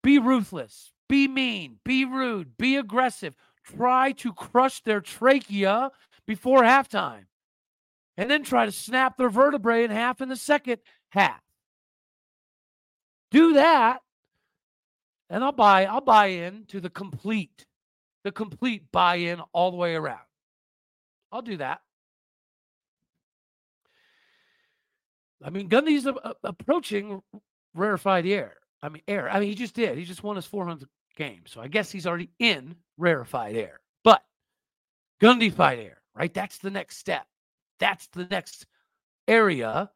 Be 0.03 0.19
ruthless. 0.19 0.93
Be 1.09 1.29
mean. 1.29 1.79
Be 1.85 2.05
rude. 2.05 2.57
Be 2.57 2.77
aggressive. 2.77 3.35
Try 3.65 4.13
to 4.13 4.33
crush 4.33 4.83
their 4.83 5.01
trachea 5.01 5.91
before 6.27 6.63
halftime 6.63 7.27
and 8.17 8.31
then 8.31 8.43
try 8.43 8.67
to 8.67 8.73
snap 8.73 9.17
their 9.17 9.31
vertebrae 9.31 9.85
in 9.85 9.91
half 9.91 10.21
in 10.21 10.29
the 10.29 10.37
second 10.37 10.79
half. 11.11 11.41
Do 13.31 13.55
that, 13.55 14.01
and 15.31 15.43
I'll 15.43 15.53
buy 15.53 15.87
I'll 15.87 16.03
buy 16.03 16.27
in 16.27 16.67
to 16.67 16.81
the 16.81 16.91
complete, 16.91 17.67
the 18.25 18.33
complete 18.33 18.93
buy-in 18.93 19.41
all 19.53 19.71
the 19.71 19.77
way 19.77 19.95
around. 19.95 20.21
I'll 21.31 21.43
do 21.43 21.57
that. 21.57 21.81
I 25.43 25.51
mean, 25.51 25.69
Gundy's 25.69 26.07
a, 26.07 26.13
a, 26.13 26.35
approaching 26.45 27.23
rarefied 27.75 28.27
air. 28.27 28.55
I 28.83 28.91
mean, 28.91 29.03
air. 29.09 29.31
I 29.31 29.41
mean, 29.41 29.49
he 29.49 29.55
just 29.55 29.75
did. 29.75 29.97
He 29.97 30.05
just 30.05 30.23
won 30.23 30.37
his 30.37 30.47
400th 30.47 30.87
game, 31.17 31.43
so 31.47 31.61
I 31.61 31.69
guess 31.69 31.91
he's 31.91 32.07
already 32.07 32.31
in 32.39 32.77
rarefied 33.03 33.57
air. 33.57 33.81
But 34.03 34.23
Gundyfied 35.21 35.85
air 35.85 36.03
right? 36.15 36.33
That's 36.33 36.59
the 36.59 36.71
next 36.71 36.99
step. 36.99 37.27
That's 37.79 38.07
the 38.09 38.27
next 38.31 38.67
area, 39.29 39.91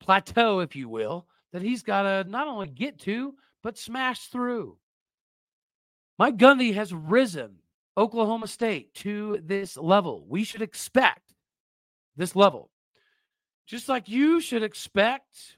plateau, 0.00 0.60
if 0.60 0.76
you 0.76 0.88
will, 0.88 1.26
that 1.52 1.62
he's 1.62 1.82
got 1.82 2.02
to 2.02 2.30
not 2.30 2.48
only 2.48 2.68
get 2.68 2.98
to, 3.00 3.34
but 3.62 3.78
smash 3.78 4.26
through. 4.26 4.76
Mike 6.18 6.36
Gundy 6.36 6.74
has 6.74 6.92
risen 6.92 7.56
Oklahoma 7.96 8.46
State 8.46 8.94
to 8.94 9.40
this 9.42 9.76
level. 9.76 10.24
We 10.28 10.44
should 10.44 10.62
expect 10.62 11.34
this 12.16 12.36
level. 12.36 12.70
Just 13.66 13.88
like 13.88 14.08
you 14.08 14.40
should 14.40 14.62
expect 14.62 15.56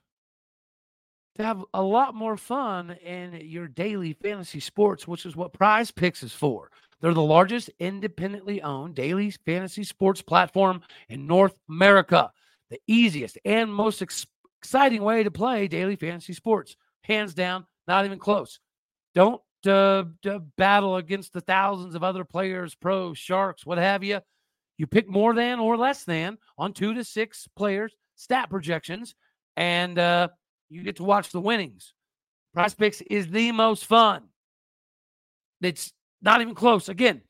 to 1.36 1.42
have 1.42 1.64
a 1.74 1.82
lot 1.82 2.14
more 2.14 2.36
fun 2.36 2.92
in 3.04 3.40
your 3.42 3.66
daily 3.66 4.12
fantasy 4.12 4.60
sports, 4.60 5.08
which 5.08 5.26
is 5.26 5.34
what 5.34 5.52
Prize 5.52 5.90
Picks 5.90 6.22
is 6.22 6.32
for. 6.32 6.70
They're 7.04 7.12
the 7.12 7.20
largest 7.20 7.68
independently 7.78 8.62
owned 8.62 8.94
daily 8.94 9.30
fantasy 9.30 9.84
sports 9.84 10.22
platform 10.22 10.80
in 11.10 11.26
North 11.26 11.54
America. 11.68 12.32
The 12.70 12.80
easiest 12.86 13.36
and 13.44 13.74
most 13.74 14.00
ex- 14.00 14.26
exciting 14.62 15.02
way 15.02 15.22
to 15.22 15.30
play 15.30 15.68
daily 15.68 15.96
fantasy 15.96 16.32
sports. 16.32 16.78
Hands 17.02 17.34
down, 17.34 17.66
not 17.86 18.06
even 18.06 18.18
close. 18.18 18.58
Don't 19.14 19.42
uh, 19.66 20.04
battle 20.56 20.96
against 20.96 21.34
the 21.34 21.42
thousands 21.42 21.94
of 21.94 22.02
other 22.02 22.24
players, 22.24 22.74
pros, 22.74 23.18
sharks, 23.18 23.66
what 23.66 23.76
have 23.76 24.02
you. 24.02 24.20
You 24.78 24.86
pick 24.86 25.06
more 25.06 25.34
than 25.34 25.60
or 25.60 25.76
less 25.76 26.04
than 26.04 26.38
on 26.56 26.72
two 26.72 26.94
to 26.94 27.04
six 27.04 27.46
players, 27.54 27.94
stat 28.16 28.48
projections, 28.48 29.14
and 29.58 29.98
uh, 29.98 30.28
you 30.70 30.82
get 30.82 30.96
to 30.96 31.04
watch 31.04 31.32
the 31.32 31.40
winnings. 31.42 31.92
Prize 32.54 32.72
Picks 32.72 33.02
is 33.02 33.28
the 33.28 33.52
most 33.52 33.84
fun. 33.84 34.22
It's 35.60 35.92
not 36.24 36.40
even 36.40 36.54
close. 36.54 36.88
Again, 36.88 37.22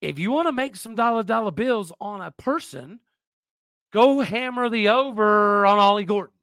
if 0.00 0.18
you 0.18 0.30
want 0.30 0.46
to 0.46 0.52
make 0.52 0.76
some 0.76 0.94
dollar 0.94 1.22
dollar 1.22 1.50
bills 1.50 1.92
on 2.00 2.20
a 2.20 2.30
person, 2.30 3.00
go 3.92 4.20
hammer 4.20 4.68
the 4.68 4.90
over 4.90 5.64
on 5.66 5.78
Ollie 5.78 6.04
Gordon. 6.04 6.34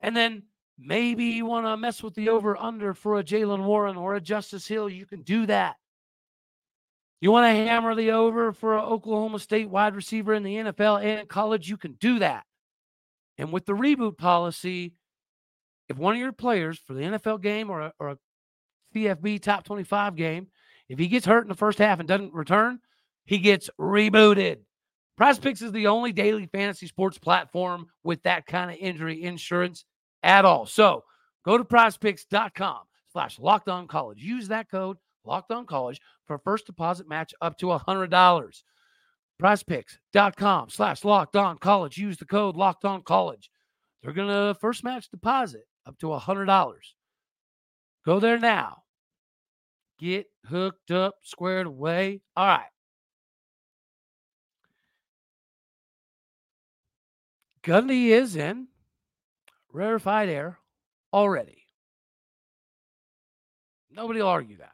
And 0.00 0.16
then 0.16 0.44
maybe 0.78 1.24
you 1.24 1.46
want 1.46 1.66
to 1.66 1.76
mess 1.76 2.02
with 2.02 2.14
the 2.14 2.28
over 2.28 2.56
under 2.56 2.94
for 2.94 3.18
a 3.18 3.24
Jaylen 3.24 3.64
Warren 3.64 3.96
or 3.96 4.14
a 4.14 4.20
Justice 4.20 4.66
Hill. 4.66 4.88
You 4.88 5.06
can 5.06 5.22
do 5.22 5.46
that. 5.46 5.76
You 7.20 7.30
want 7.30 7.44
to 7.44 7.64
hammer 7.64 7.94
the 7.94 8.12
over 8.12 8.52
for 8.52 8.78
an 8.78 8.84
Oklahoma 8.84 9.38
State 9.38 9.68
wide 9.68 9.94
receiver 9.94 10.32
in 10.32 10.42
the 10.42 10.56
NFL 10.56 11.04
and 11.04 11.28
college, 11.28 11.68
you 11.68 11.76
can 11.76 11.92
do 11.92 12.18
that. 12.18 12.44
And 13.36 13.52
with 13.52 13.66
the 13.66 13.74
reboot 13.74 14.16
policy, 14.16 14.94
if 15.88 15.98
one 15.98 16.14
of 16.14 16.20
your 16.20 16.32
players 16.32 16.78
for 16.78 16.94
the 16.94 17.02
NFL 17.02 17.42
game 17.42 17.68
or 17.68 17.80
a, 17.80 17.92
or 17.98 18.10
a 18.10 18.18
CFB 18.94 19.42
top 19.42 19.64
25 19.64 20.16
game. 20.16 20.48
If 20.88 20.98
he 20.98 21.06
gets 21.06 21.26
hurt 21.26 21.42
in 21.42 21.48
the 21.48 21.54
first 21.54 21.78
half 21.78 22.00
and 22.00 22.08
doesn't 22.08 22.34
return, 22.34 22.80
he 23.24 23.38
gets 23.38 23.70
rebooted. 23.80 24.58
Prize 25.16 25.38
Picks 25.38 25.62
is 25.62 25.72
the 25.72 25.86
only 25.86 26.12
daily 26.12 26.46
fantasy 26.46 26.86
sports 26.86 27.18
platform 27.18 27.86
with 28.02 28.22
that 28.22 28.46
kind 28.46 28.70
of 28.70 28.76
injury 28.78 29.22
insurance 29.22 29.84
at 30.22 30.44
all. 30.44 30.66
So 30.66 31.04
go 31.44 31.58
to 31.58 31.64
prizepicks.com 31.64 32.80
slash 33.12 33.38
locked 33.38 33.68
on 33.68 33.86
college. 33.86 34.22
Use 34.22 34.48
that 34.48 34.70
code 34.70 34.96
locked 35.24 35.52
on 35.52 35.66
college 35.66 36.00
for 36.26 36.38
first 36.38 36.66
deposit 36.66 37.08
match 37.08 37.34
up 37.40 37.58
to 37.58 37.66
$100. 37.66 38.62
Prizepicks.com 39.40 40.70
slash 40.70 41.04
locked 41.04 41.36
on 41.36 41.58
college. 41.58 41.98
Use 41.98 42.16
the 42.16 42.24
code 42.24 42.56
locked 42.56 42.84
on 42.84 43.02
college. 43.02 43.50
They're 44.02 44.12
going 44.12 44.28
to 44.28 44.58
first 44.58 44.82
match 44.84 45.10
deposit 45.10 45.64
up 45.86 45.98
to 45.98 46.06
$100. 46.06 46.76
Go 48.04 48.20
there 48.20 48.38
now. 48.38 48.82
Get 49.98 50.26
hooked 50.46 50.90
up, 50.90 51.16
squared 51.22 51.66
away. 51.66 52.22
All 52.36 52.46
right. 52.46 52.70
Gundy 57.62 58.06
is 58.06 58.36
in 58.36 58.68
rarefied 59.72 60.28
air 60.30 60.58
already. 61.12 61.64
Nobody 63.90 64.20
will 64.20 64.28
argue 64.28 64.56
that. 64.58 64.72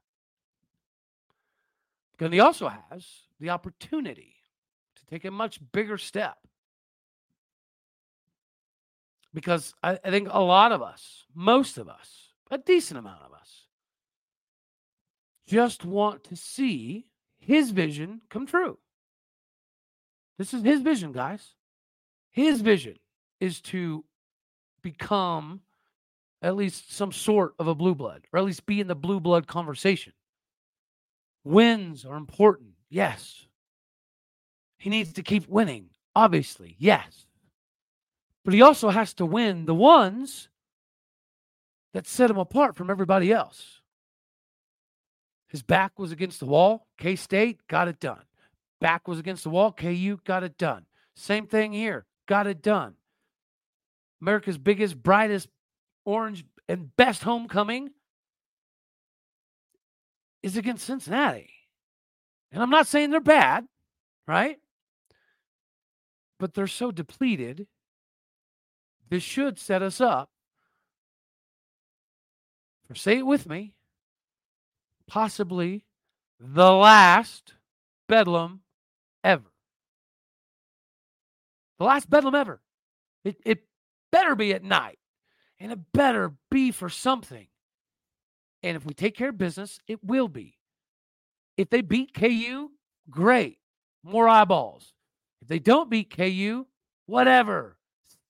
Gundy 2.19 2.43
also 2.43 2.71
has 2.91 3.07
the 3.41 3.51
opportunity 3.51 4.37
to 4.97 5.07
take 5.07 5.25
a 5.25 5.31
much 5.31 5.61
bigger 5.73 5.99
step. 5.99 6.37
Because 9.35 9.75
I, 9.83 9.99
I 10.03 10.11
think 10.11 10.29
a 10.31 10.41
lot 10.41 10.73
of 10.73 10.81
us, 10.81 11.25
most 11.35 11.77
of 11.77 11.89
us, 11.89 12.26
a 12.51 12.59
decent 12.59 12.99
amount 12.99 13.23
of 13.23 13.33
us 13.33 13.67
just 15.47 15.85
want 15.85 16.25
to 16.25 16.37
see 16.37 17.07
his 17.39 17.71
vision 17.71 18.21
come 18.29 18.47
true. 18.47 18.79
This 20.39 20.53
is 20.53 20.63
his 20.63 20.81
vision, 20.81 21.13
guys. 21.13 21.55
His 22.31 22.61
vision 22.61 22.97
is 23.41 23.61
to 23.63 24.05
become 24.83 25.61
at 26.43 26.57
least 26.57 26.93
some 26.93 27.13
sort 27.13 27.55
of 27.59 27.69
a 27.69 27.75
blue 27.75 27.95
blood, 27.95 28.27
or 28.33 28.39
at 28.39 28.45
least 28.45 28.67
be 28.67 28.81
in 28.81 28.89
the 28.89 28.95
blue 28.95 29.21
blood 29.21 29.47
conversation. 29.47 30.13
Wins 31.45 32.05
are 32.05 32.17
important, 32.17 32.71
yes. 32.91 33.47
He 34.79 34.91
needs 34.91 35.13
to 35.15 35.23
keep 35.23 35.49
winning, 35.49 35.91
obviously, 36.15 36.77
yes. 36.79 37.27
But 38.45 38.53
he 38.53 38.63
also 38.63 38.91
has 38.91 39.15
to 39.15 39.27
win 39.27 39.65
the 39.65 39.75
ones 39.75 40.49
that 41.95 42.07
set 42.07 42.31
him 42.31 42.39
apart 42.39 42.77
from 42.77 42.91
everybody 42.91 43.33
else. 43.33 43.81
His 45.49 45.63
back 45.63 45.99
was 45.99 46.13
against 46.13 46.41
the 46.41 46.47
wall. 46.47 46.87
K 46.99 47.17
State 47.17 47.61
got 47.69 47.89
it 47.89 48.01
done. 48.01 48.23
Back 48.81 49.09
was 49.09 49.19
against 49.19 49.45
the 49.45 49.51
wall. 49.51 49.73
KU 49.73 50.19
got 50.25 50.43
it 50.43 50.59
done. 50.59 50.87
Same 51.15 51.47
thing 51.47 51.73
here. 51.73 52.05
Got 52.27 52.47
it 52.47 52.63
done. 52.63 52.95
America's 54.21 54.59
biggest, 54.59 55.03
brightest, 55.03 55.49
orange, 56.05 56.45
and 56.69 56.95
best 56.97 57.23
homecoming 57.23 57.91
is 60.43 60.57
against 60.57 60.85
Cincinnati. 60.85 61.51
And 62.53 62.63
I'm 62.63 62.71
not 62.71 62.87
saying 62.87 63.11
they're 63.11 63.21
bad, 63.21 63.67
right? 64.27 64.59
But 66.39 66.55
they're 66.55 66.67
so 66.67 66.91
depleted. 66.91 67.67
This 69.09 69.23
should 69.23 69.59
set 69.59 69.83
us 69.83 70.01
up 70.01 70.31
for, 72.87 72.95
say 72.95 73.19
it 73.19 73.27
with 73.27 73.49
me, 73.49 73.75
possibly 75.07 75.85
the 76.39 76.73
last 76.73 77.55
bedlam 78.09 78.61
ever. 79.25 79.51
The 81.79 81.85
last 81.85 82.09
bedlam 82.09 82.35
ever. 82.35 82.61
It, 83.25 83.37
it 83.45 83.67
better 84.13 84.35
be 84.35 84.55
at 84.55 84.63
night 84.63 84.99
and 85.59 85.73
it 85.73 85.79
better 85.93 86.33
be 86.51 86.71
for 86.71 86.89
something. 86.89 87.47
And 88.63 88.77
if 88.77 88.85
we 88.85 88.95
take 88.95 89.17
care 89.17 89.31
of 89.31 89.39
business, 89.39 89.79
it 89.87 90.03
will 90.03 90.29
be. 90.29 90.59
If 91.57 91.71
they 91.71 91.81
beat 91.81 92.15
KU, 92.15 92.71
great. 93.11 93.59
More 94.03 94.29
eyeballs. 94.29 94.93
If 95.43 95.49
they 95.49 95.59
don't 95.59 95.91
beat 95.91 96.15
KU, 96.15 96.67
whatever. 97.07 97.77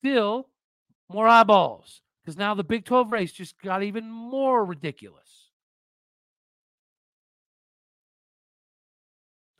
Still 0.00 0.48
more 1.10 1.28
eyeballs. 1.28 2.02
Because 2.26 2.36
now 2.36 2.54
the 2.54 2.64
Big 2.64 2.84
12 2.84 3.12
race 3.12 3.30
just 3.30 3.56
got 3.62 3.84
even 3.84 4.10
more 4.10 4.64
ridiculous. 4.64 5.50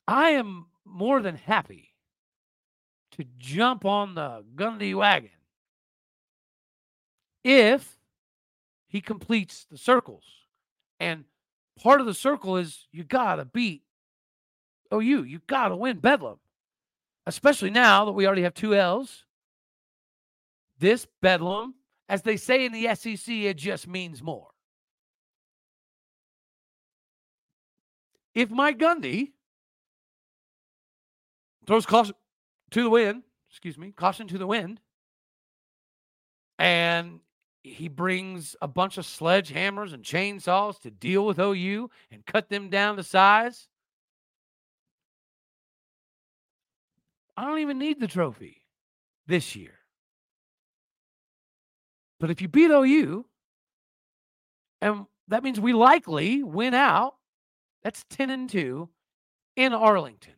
I 0.08 0.30
am 0.30 0.66
more 0.84 1.20
than 1.22 1.36
happy 1.36 1.94
to 3.12 3.24
jump 3.38 3.84
on 3.84 4.16
the 4.16 4.44
Gundy 4.56 4.96
wagon 4.96 5.30
if 7.44 7.98
he 8.88 9.00
completes 9.00 9.64
the 9.70 9.78
circles. 9.78 10.24
And 10.98 11.22
part 11.80 12.00
of 12.00 12.06
the 12.06 12.14
circle 12.14 12.56
is 12.56 12.88
you 12.90 13.04
got 13.04 13.36
to 13.36 13.44
beat 13.44 13.82
OU. 14.92 15.22
You 15.22 15.40
got 15.46 15.68
to 15.68 15.76
win 15.76 16.00
Bedlam, 16.00 16.40
especially 17.26 17.70
now 17.70 18.06
that 18.06 18.12
we 18.12 18.26
already 18.26 18.42
have 18.42 18.54
two 18.54 18.74
L's. 18.74 19.24
This 20.80 21.06
Bedlam, 21.22 21.74
as 22.08 22.22
they 22.22 22.36
say 22.36 22.64
in 22.64 22.72
the 22.72 22.94
SEC, 22.94 23.28
it 23.28 23.56
just 23.56 23.88
means 23.88 24.22
more. 24.22 24.48
If 28.34 28.50
Mike 28.50 28.78
Gundy 28.78 29.32
throws 31.66 31.86
caution 31.86 32.14
to 32.70 32.82
the 32.82 32.90
wind, 32.90 33.22
excuse 33.50 33.78
me, 33.78 33.92
caution 33.92 34.28
to 34.28 34.38
the 34.38 34.46
wind, 34.46 34.80
and 36.58 37.20
he 37.62 37.88
brings 37.88 38.54
a 38.62 38.68
bunch 38.68 38.98
of 38.98 39.04
sledgehammers 39.04 39.92
and 39.92 40.04
chainsaws 40.04 40.78
to 40.80 40.90
deal 40.90 41.26
with 41.26 41.38
OU 41.38 41.90
and 42.10 42.24
cut 42.24 42.48
them 42.48 42.68
down 42.68 42.96
to 42.96 43.02
size. 43.02 43.68
I 47.36 47.44
don't 47.44 47.58
even 47.58 47.78
need 47.78 48.00
the 48.00 48.06
trophy 48.06 48.62
this 49.26 49.56
year. 49.56 49.78
But 52.18 52.30
if 52.30 52.40
you 52.40 52.48
beat 52.48 52.70
OU, 52.70 53.26
and 54.80 55.06
that 55.28 55.42
means 55.42 55.60
we 55.60 55.72
likely 55.72 56.42
win 56.42 56.74
out, 56.74 57.14
that's 57.82 58.04
10 58.10 58.30
and 58.30 58.48
2 58.48 58.88
in 59.56 59.72
Arlington. 59.72 60.32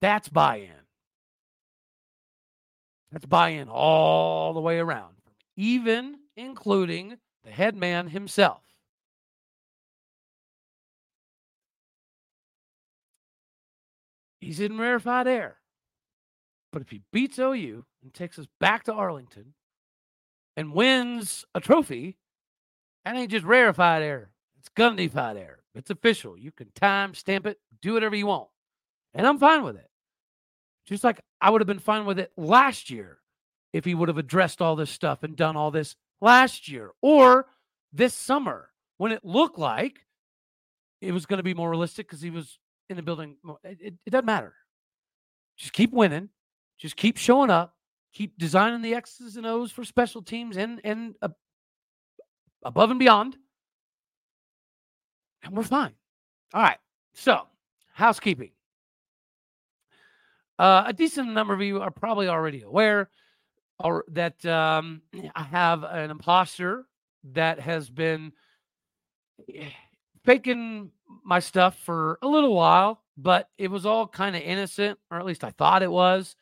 That's 0.00 0.28
buy 0.28 0.56
in. 0.56 0.70
That's 3.12 3.26
buy 3.26 3.50
in 3.50 3.68
all 3.68 4.54
the 4.54 4.60
way 4.60 4.78
around, 4.78 5.16
even 5.56 6.16
including 6.36 7.16
the 7.44 7.50
head 7.50 7.76
man 7.76 8.08
himself. 8.08 8.62
He's 14.40 14.60
in 14.60 14.78
rarefied 14.78 15.26
air. 15.26 15.59
But 16.72 16.82
if 16.82 16.90
he 16.90 17.02
beats 17.12 17.38
OU 17.38 17.84
and 18.02 18.14
takes 18.14 18.38
us 18.38 18.46
back 18.60 18.84
to 18.84 18.92
Arlington 18.92 19.54
and 20.56 20.72
wins 20.72 21.44
a 21.54 21.60
trophy, 21.60 22.16
that 23.04 23.16
ain't 23.16 23.30
just 23.30 23.44
rarefied 23.44 24.02
air. 24.02 24.30
It's 24.58 24.68
Gundyfied 24.68 25.36
air. 25.36 25.60
It's 25.74 25.90
official. 25.90 26.36
You 26.36 26.52
can 26.52 26.70
time 26.74 27.14
stamp 27.14 27.46
it, 27.46 27.58
do 27.80 27.94
whatever 27.94 28.14
you 28.14 28.26
want. 28.26 28.48
And 29.14 29.26
I'm 29.26 29.38
fine 29.38 29.64
with 29.64 29.76
it. 29.76 29.88
Just 30.86 31.04
like 31.04 31.20
I 31.40 31.50
would 31.50 31.60
have 31.60 31.68
been 31.68 31.78
fine 31.78 32.04
with 32.04 32.18
it 32.18 32.32
last 32.36 32.90
year 32.90 33.18
if 33.72 33.84
he 33.84 33.94
would 33.94 34.08
have 34.08 34.18
addressed 34.18 34.60
all 34.60 34.76
this 34.76 34.90
stuff 34.90 35.22
and 35.22 35.36
done 35.36 35.56
all 35.56 35.70
this 35.70 35.96
last 36.20 36.68
year 36.68 36.90
or 37.00 37.46
this 37.92 38.14
summer 38.14 38.70
when 38.98 39.12
it 39.12 39.24
looked 39.24 39.58
like 39.58 40.06
it 41.00 41.12
was 41.12 41.26
going 41.26 41.38
to 41.38 41.44
be 41.44 41.54
more 41.54 41.70
realistic 41.70 42.06
because 42.06 42.20
he 42.20 42.30
was 42.30 42.58
in 42.88 42.96
the 42.96 43.02
building. 43.02 43.36
It, 43.64 43.94
it, 44.04 44.10
doesn't 44.10 44.26
matter. 44.26 44.54
Just 45.56 45.72
keep 45.72 45.92
winning. 45.92 46.28
Just 46.80 46.96
keep 46.96 47.18
showing 47.18 47.50
up. 47.50 47.76
Keep 48.12 48.38
designing 48.38 48.82
the 48.82 48.94
X's 48.94 49.36
and 49.36 49.46
O's 49.46 49.70
for 49.70 49.84
special 49.84 50.20
teams 50.20 50.56
and 50.56 50.80
and 50.82 51.14
uh, 51.22 51.28
above 52.64 52.90
and 52.90 52.98
beyond, 52.98 53.36
and 55.44 55.56
we're 55.56 55.62
fine. 55.62 55.92
All 56.52 56.62
right. 56.62 56.78
So 57.14 57.42
housekeeping. 57.92 58.50
Uh, 60.58 60.84
a 60.86 60.92
decent 60.92 61.28
number 61.28 61.54
of 61.54 61.62
you 61.62 61.80
are 61.80 61.90
probably 61.90 62.28
already 62.28 62.62
aware 62.62 63.10
or 63.78 64.04
that 64.08 64.44
um, 64.44 65.02
I 65.34 65.42
have 65.42 65.84
an 65.84 66.10
imposter 66.10 66.86
that 67.32 67.60
has 67.60 67.88
been 67.88 68.32
eh, 69.54 69.70
faking 70.24 70.90
my 71.24 71.40
stuff 71.40 71.78
for 71.78 72.18
a 72.22 72.28
little 72.28 72.54
while, 72.54 73.02
but 73.16 73.48
it 73.58 73.70
was 73.70 73.86
all 73.86 74.06
kind 74.06 74.36
of 74.36 74.42
innocent, 74.42 74.98
or 75.10 75.18
at 75.18 75.24
least 75.24 75.44
I 75.44 75.50
thought 75.50 75.82
it 75.82 75.90
was. 75.90 76.36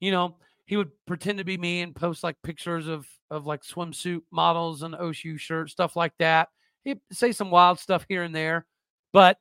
You 0.00 0.10
know, 0.10 0.36
he 0.66 0.76
would 0.76 0.90
pretend 1.06 1.38
to 1.38 1.44
be 1.44 1.58
me 1.58 1.82
and 1.82 1.94
post 1.94 2.24
like 2.24 2.36
pictures 2.42 2.88
of 2.88 3.06
of 3.30 3.46
like 3.46 3.62
swimsuit 3.62 4.22
models 4.32 4.82
and 4.82 4.94
OSU 4.94 5.38
shirts, 5.38 5.72
stuff 5.72 5.96
like 5.96 6.12
that. 6.18 6.48
He'd 6.84 7.00
say 7.12 7.32
some 7.32 7.50
wild 7.50 7.78
stuff 7.78 8.04
here 8.08 8.22
and 8.22 8.34
there, 8.34 8.66
but 9.12 9.38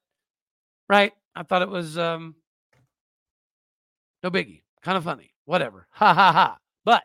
right, 0.90 1.14
I 1.36 1.44
thought 1.44 1.62
it 1.62 1.70
was 1.70 1.98
um 1.98 2.36
no 4.24 4.30
biggie. 4.30 4.62
Kind 4.82 4.98
of 4.98 5.04
funny. 5.04 5.34
Whatever. 5.46 5.88
Ha 5.94 6.14
ha 6.14 6.32
ha. 6.32 6.58
But 6.86 7.04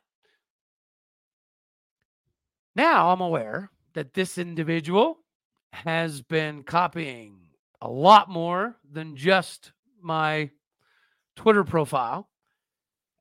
now 2.77 3.11
I'm 3.11 3.21
aware 3.21 3.71
that 3.95 4.15
this 4.15 4.39
individual 4.39 5.19
has 5.73 6.23
been 6.23 6.63
copying 6.63 7.37
a 7.81 7.89
lot 7.89 8.29
more 8.29 8.77
than 8.91 9.17
just 9.17 9.73
my 10.01 10.51
Twitter 11.37 11.65
profile. 11.65 12.29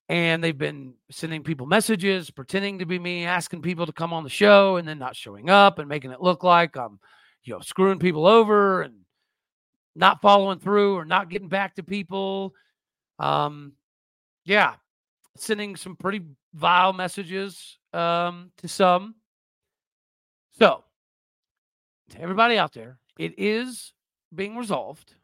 And 0.10 0.44
they've 0.44 0.58
been 0.58 0.96
sending 1.10 1.44
people 1.44 1.66
messages, 1.66 2.30
pretending 2.30 2.80
to 2.80 2.86
be 2.86 3.00
me, 3.00 3.26
asking 3.26 3.62
people 3.62 3.86
to 3.86 3.94
come 3.94 4.12
on 4.12 4.24
the 4.24 4.30
show, 4.30 4.76
and 4.76 4.88
then 4.88 5.00
not 5.00 5.16
showing 5.16 5.50
up 5.50 5.80
and 5.80 5.88
making 5.88 6.12
it 6.12 6.22
look 6.22 6.44
like 6.44 6.76
I'm, 6.76 7.00
you 7.44 7.54
know, 7.54 7.62
screwing 7.62 8.00
people 8.00 8.28
over 8.28 8.82
and 8.82 8.96
not 9.96 10.22
following 10.22 10.60
through 10.60 10.96
or 10.96 11.06
not 11.06 11.30
getting 11.30 11.48
back 11.48 11.76
to 11.76 11.84
people. 11.84 12.54
Um, 13.20 13.74
yeah, 14.46 14.76
sending 15.38 15.76
some 15.76 15.96
pretty 15.96 16.22
vile 16.54 16.94
messages 16.94 17.78
um, 17.94 18.52
to 18.58 18.68
some. 18.68 19.16
So, 20.60 20.84
to 22.10 22.22
everybody 22.22 22.58
out 22.58 22.74
there, 22.74 23.00
it 23.18 23.34
is 23.38 23.94
being 24.34 24.58
resolved. 24.58 25.16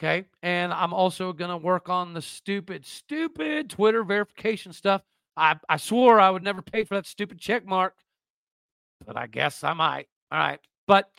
Okay. 0.00 0.24
And 0.42 0.72
I'm 0.72 0.94
also 0.94 1.34
going 1.34 1.50
to 1.50 1.58
work 1.58 1.90
on 1.90 2.14
the 2.14 2.22
stupid, 2.22 2.86
stupid 2.86 3.68
Twitter 3.68 4.02
verification 4.02 4.72
stuff. 4.72 5.02
I, 5.36 5.56
I 5.68 5.76
swore 5.76 6.18
I 6.18 6.30
would 6.30 6.42
never 6.42 6.62
pay 6.62 6.84
for 6.84 6.94
that 6.94 7.06
stupid 7.06 7.38
check 7.38 7.66
mark, 7.66 7.94
but 9.06 9.18
I 9.18 9.26
guess 9.26 9.62
I 9.62 9.74
might. 9.74 10.08
All 10.32 10.38
right. 10.38 10.60
But 10.86 11.10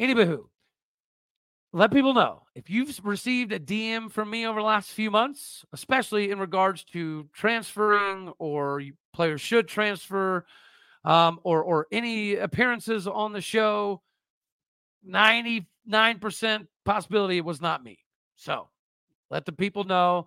anywho, 0.00 0.44
let 1.74 1.92
people 1.92 2.14
know 2.14 2.44
if 2.54 2.70
you've 2.70 2.98
received 3.04 3.52
a 3.52 3.60
DM 3.60 4.10
from 4.10 4.30
me 4.30 4.46
over 4.46 4.60
the 4.60 4.66
last 4.66 4.90
few 4.90 5.10
months, 5.10 5.64
especially 5.74 6.30
in 6.30 6.38
regards 6.38 6.82
to 6.84 7.28
transferring 7.34 8.32
or 8.38 8.82
players 9.12 9.42
should 9.42 9.68
transfer, 9.68 10.46
um, 11.04 11.40
or 11.42 11.62
or 11.62 11.86
any 11.92 12.36
appearances 12.36 13.06
on 13.06 13.32
the 13.32 13.40
show. 13.42 14.00
Ninety 15.04 15.66
nine 15.84 16.18
percent 16.20 16.68
possibility 16.84 17.36
it 17.36 17.44
was 17.44 17.60
not 17.60 17.84
me. 17.84 17.98
So 18.36 18.68
let 19.30 19.44
the 19.44 19.52
people 19.52 19.84
know 19.84 20.26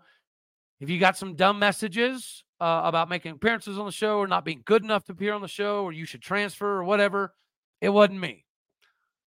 if 0.79 0.89
you 0.89 0.99
got 0.99 1.17
some 1.17 1.35
dumb 1.35 1.59
messages 1.59 2.43
uh, 2.59 2.81
about 2.85 3.09
making 3.09 3.31
appearances 3.33 3.77
on 3.77 3.85
the 3.85 3.91
show 3.91 4.17
or 4.17 4.27
not 4.27 4.45
being 4.45 4.61
good 4.65 4.83
enough 4.83 5.05
to 5.05 5.11
appear 5.11 5.33
on 5.33 5.41
the 5.41 5.47
show 5.47 5.83
or 5.83 5.91
you 5.91 6.05
should 6.05 6.21
transfer 6.21 6.67
or 6.67 6.83
whatever. 6.83 7.33
It 7.81 7.89
wasn't 7.89 8.19
me. 8.19 8.45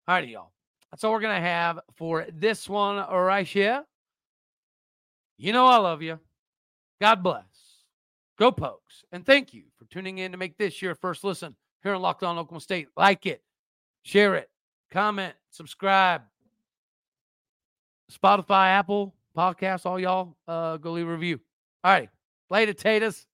All 0.08 0.14
righty, 0.16 0.28
y'all. 0.28 0.52
That's 0.90 1.04
all 1.04 1.12
we're 1.12 1.20
going 1.20 1.36
to 1.36 1.48
have 1.48 1.80
for 1.94 2.26
this 2.32 2.68
one 2.68 2.96
right 2.96 3.46
here. 3.46 3.84
You 5.38 5.52
know 5.52 5.66
I 5.66 5.76
love 5.76 6.02
you. 6.02 6.18
God 7.00 7.22
bless. 7.22 7.44
Go 8.38 8.50
Pokes. 8.50 9.04
And 9.12 9.24
thank 9.24 9.54
you 9.54 9.64
for 9.78 9.84
tuning 9.86 10.18
in 10.18 10.32
to 10.32 10.38
make 10.38 10.56
this 10.58 10.82
your 10.82 10.94
first 10.94 11.24
listen 11.24 11.54
here 11.82 11.94
on 11.94 12.02
Locked 12.02 12.22
On 12.22 12.38
Oklahoma 12.38 12.60
State. 12.60 12.88
Like 12.96 13.26
it, 13.26 13.42
share 14.02 14.34
it, 14.34 14.50
comment, 14.90 15.34
subscribe. 15.50 16.22
Spotify, 18.10 18.68
Apple, 18.68 19.14
podcast, 19.36 19.86
all 19.86 19.98
y'all, 19.98 20.36
uh, 20.48 20.76
go 20.76 20.92
leave 20.92 21.06
a 21.06 21.10
review. 21.10 21.40
All 21.84 21.92
right. 21.92 22.10
Later, 22.50 22.72
taters. 22.72 23.26